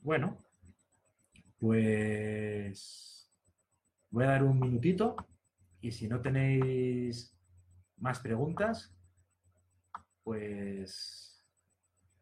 Bueno, 0.00 0.36
pues 1.58 3.26
voy 4.10 4.24
a 4.24 4.28
dar 4.28 4.44
un 4.44 4.60
minutito 4.60 5.16
y 5.80 5.90
si 5.92 6.06
no 6.06 6.20
tenéis 6.20 7.34
más 7.96 8.20
preguntas, 8.20 8.94
pues 10.22 11.42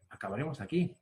acabaremos 0.08 0.60
aquí. 0.60 0.96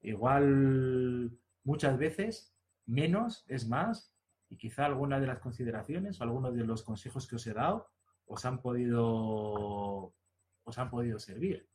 Igual 0.00 1.38
muchas 1.64 1.98
veces 1.98 2.56
menos 2.86 3.44
es 3.48 3.68
más 3.68 4.13
y 4.54 4.56
quizá 4.56 4.86
alguna 4.86 5.18
de 5.18 5.26
las 5.26 5.40
consideraciones 5.40 6.20
o 6.20 6.22
algunos 6.22 6.54
de 6.54 6.64
los 6.64 6.84
consejos 6.84 7.26
que 7.26 7.34
os 7.34 7.46
he 7.48 7.52
dado 7.52 7.90
os 8.26 8.44
han 8.44 8.62
podido 8.62 10.14
os 10.62 10.78
han 10.78 10.88
podido 10.88 11.18
servir. 11.18 11.68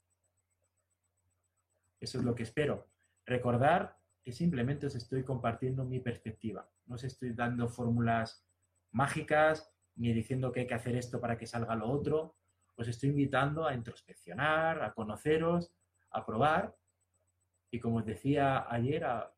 Eso 2.00 2.20
es 2.20 2.24
lo 2.24 2.34
que 2.34 2.44
espero. 2.44 2.88
Recordar 3.26 4.00
que 4.24 4.32
simplemente 4.32 4.88
os 4.88 4.96
estoy 4.96 5.24
compartiendo 5.24 5.84
mi 5.84 6.00
perspectiva. 6.00 6.68
No 6.86 6.96
os 6.96 7.04
estoy 7.04 7.34
dando 7.34 7.68
fórmulas 7.68 8.48
mágicas 8.92 9.70
ni 9.96 10.13
diciendo 10.13 10.52
que 10.52 10.62
hay 10.62 10.68
que 10.68 10.74
hacer 10.74 10.96
esto 10.96 11.20
para 11.20 11.38
que 11.38 11.46
salga 11.46 11.76
lo 11.76 11.92
otro. 11.92 12.38
Os 12.78 12.88
estoy 12.88 13.10
invitando 13.10 13.68
a 13.68 13.76
introspeccionar, 13.76 14.82
a 14.82 14.94
conoceros, 14.94 15.74
a 16.12 16.26
probar 16.26 16.76
y, 17.70 17.80
como 17.80 17.98
os 17.98 18.06
decía 18.06 18.65
ayer, 18.72 19.04
a 19.04 19.36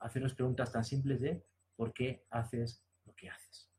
haceros 0.00 0.34
preguntas 0.34 0.72
tan 0.72 0.84
simples 0.84 1.20
de 1.20 1.44
por 1.76 1.92
qué 1.92 2.24
haces 2.30 2.84
lo 3.04 3.14
que 3.14 3.28
haces. 3.28 3.70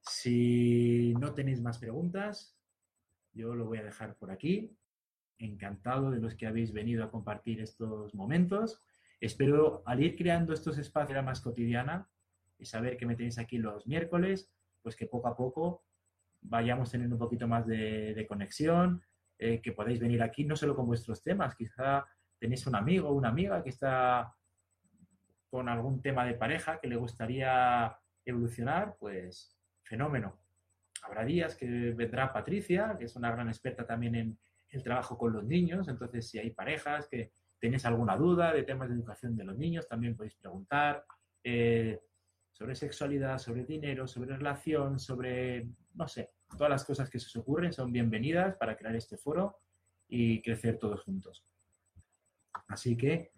Si 0.00 1.14
no 1.18 1.34
tenéis 1.34 1.60
más 1.60 1.78
preguntas, 1.78 2.56
yo 3.32 3.54
lo 3.54 3.66
voy 3.66 3.78
a 3.78 3.84
dejar 3.84 4.16
por 4.16 4.30
aquí 4.30 4.76
encantado 5.38 6.10
de 6.10 6.20
los 6.20 6.34
que 6.34 6.46
habéis 6.46 6.72
venido 6.72 7.04
a 7.04 7.10
compartir 7.10 7.60
estos 7.60 8.14
momentos. 8.14 8.80
Espero 9.20 9.82
al 9.86 10.02
ir 10.02 10.16
creando 10.16 10.52
estos 10.52 10.78
espacios 10.78 11.22
más 11.24 11.40
cotidiana 11.40 12.08
y 12.58 12.66
saber 12.66 12.96
que 12.96 13.06
me 13.06 13.16
tenéis 13.16 13.38
aquí 13.38 13.58
los 13.58 13.86
miércoles, 13.86 14.50
pues 14.82 14.96
que 14.96 15.06
poco 15.06 15.28
a 15.28 15.36
poco 15.36 15.84
vayamos 16.40 16.90
teniendo 16.90 17.16
un 17.16 17.20
poquito 17.20 17.48
más 17.48 17.66
de, 17.66 18.24
conexión, 18.28 19.02
eh, 19.38 19.60
que 19.60 19.72
podáis 19.72 20.00
venir 20.00 20.22
aquí 20.22 20.44
no 20.44 20.56
solo 20.56 20.74
con 20.74 20.86
vuestros 20.86 21.22
temas, 21.22 21.54
quizá 21.54 22.06
tenéis 22.38 22.66
un 22.66 22.76
amigo 22.76 23.08
o 23.08 23.14
una 23.14 23.28
amiga 23.28 23.62
que 23.62 23.70
está 23.70 24.34
con 25.56 25.70
algún 25.70 26.02
tema 26.02 26.26
de 26.26 26.34
pareja 26.34 26.78
que 26.78 26.86
le 26.86 26.96
gustaría 26.96 27.96
evolucionar, 28.26 28.94
pues 29.00 29.56
fenómeno. 29.82 30.38
Habrá 31.02 31.24
días 31.24 31.56
que 31.56 31.94
vendrá 31.94 32.30
Patricia, 32.30 32.94
que 32.98 33.06
es 33.06 33.16
una 33.16 33.30
gran 33.30 33.48
experta 33.48 33.86
también 33.86 34.14
en, 34.16 34.38
el 34.68 34.82
trabajo 34.82 35.16
con 35.16 35.32
los 35.32 35.44
niños. 35.44 35.88
Entonces, 35.88 36.28
si 36.28 36.38
hay 36.38 36.50
parejas 36.50 37.08
que 37.08 37.32
tenéis 37.58 37.86
alguna 37.86 38.18
duda 38.18 38.52
de 38.52 38.64
temas 38.64 38.90
de 38.90 38.96
educación 38.96 39.34
de 39.34 39.44
los 39.44 39.56
niños, 39.56 39.88
también 39.88 40.14
podéis 40.14 40.34
preguntar 40.34 41.06
eh, 41.42 42.02
sobre 42.52 42.74
sexualidad, 42.74 43.38
sobre 43.38 43.64
dinero, 43.64 44.06
sobre 44.06 44.36
relación, 44.36 44.98
sobre, 44.98 45.70
no 45.94 46.06
sé, 46.06 46.32
todas 46.50 46.68
las 46.68 46.84
cosas 46.84 47.08
que 47.08 47.18
se 47.18 47.28
os 47.28 47.36
ocurren 47.36 47.72
son 47.72 47.90
bienvenidas 47.90 48.56
para 48.56 48.76
crear 48.76 48.94
este 48.94 49.16
foro 49.16 49.56
y 50.06 50.42
crecer 50.42 50.78
todos 50.78 51.02
juntos. 51.02 51.46
Así 52.68 52.94
que 52.94 53.32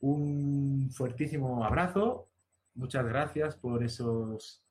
un 0.00 0.90
fuertísimo 0.90 1.64
abrazo. 1.64 2.28
Muchas 2.74 3.06
gracias 3.06 3.56
por 3.56 3.82
esos, 3.82 4.64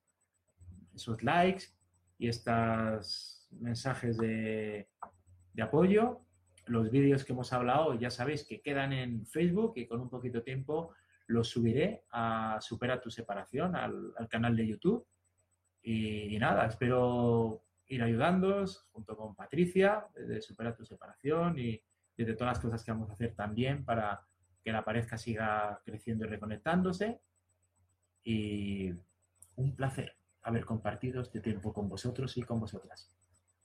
esos 0.93 1.23
likes 1.23 1.65
y 2.17 2.27
estos 2.27 3.47
mensajes 3.51 4.17
de, 4.17 4.89
de 5.53 5.61
apoyo. 5.61 6.21
Los 6.65 6.91
vídeos 6.91 7.23
que 7.23 7.33
hemos 7.33 7.51
hablado 7.53 7.93
ya 7.95 8.09
sabéis 8.09 8.43
que 8.43 8.61
quedan 8.61 8.93
en 8.93 9.25
Facebook 9.25 9.73
y 9.75 9.87
con 9.87 10.01
un 10.01 10.09
poquito 10.09 10.39
de 10.39 10.43
tiempo 10.43 10.93
los 11.29 11.47
subiré 11.47 12.05
a 12.11 12.57
Supera 12.59 12.99
tu 12.99 13.11
separación, 13.11 13.75
al, 13.75 14.13
canal 14.29 14.55
de 14.55 14.67
YouTube. 14.67 15.05
Y, 15.81 16.37
nada, 16.39 16.65
espero 16.65 17.63
ir 17.87 18.03
ayudándoos 18.03 18.87
junto 18.91 19.15
con 19.15 19.35
Patricia 19.35 20.05
de 20.15 20.41
Supera 20.41 20.75
tu 20.75 20.85
separación 20.85 21.57
y 21.57 21.81
de 22.17 22.33
todas 22.33 22.57
las 22.57 22.59
cosas 22.59 22.83
que 22.83 22.91
vamos 22.91 23.09
a 23.09 23.13
hacer 23.13 23.33
también 23.33 23.85
para 23.85 24.21
que 24.63 24.72
la 24.72 24.84
pareja 24.84 25.17
siga 25.17 25.82
creciendo 25.86 26.26
y 26.26 26.30
reconectándose. 26.30 27.22
Y 28.24 28.93
un 29.56 29.76
placer 29.76 30.15
haber 30.41 30.65
compartido 30.65 31.22
este 31.22 31.41
tiempo 31.41 31.74
con 31.74 31.89
vosotros 31.89 32.38
y 32.38 32.43
con 32.43 32.60
vosotras. 32.60 33.12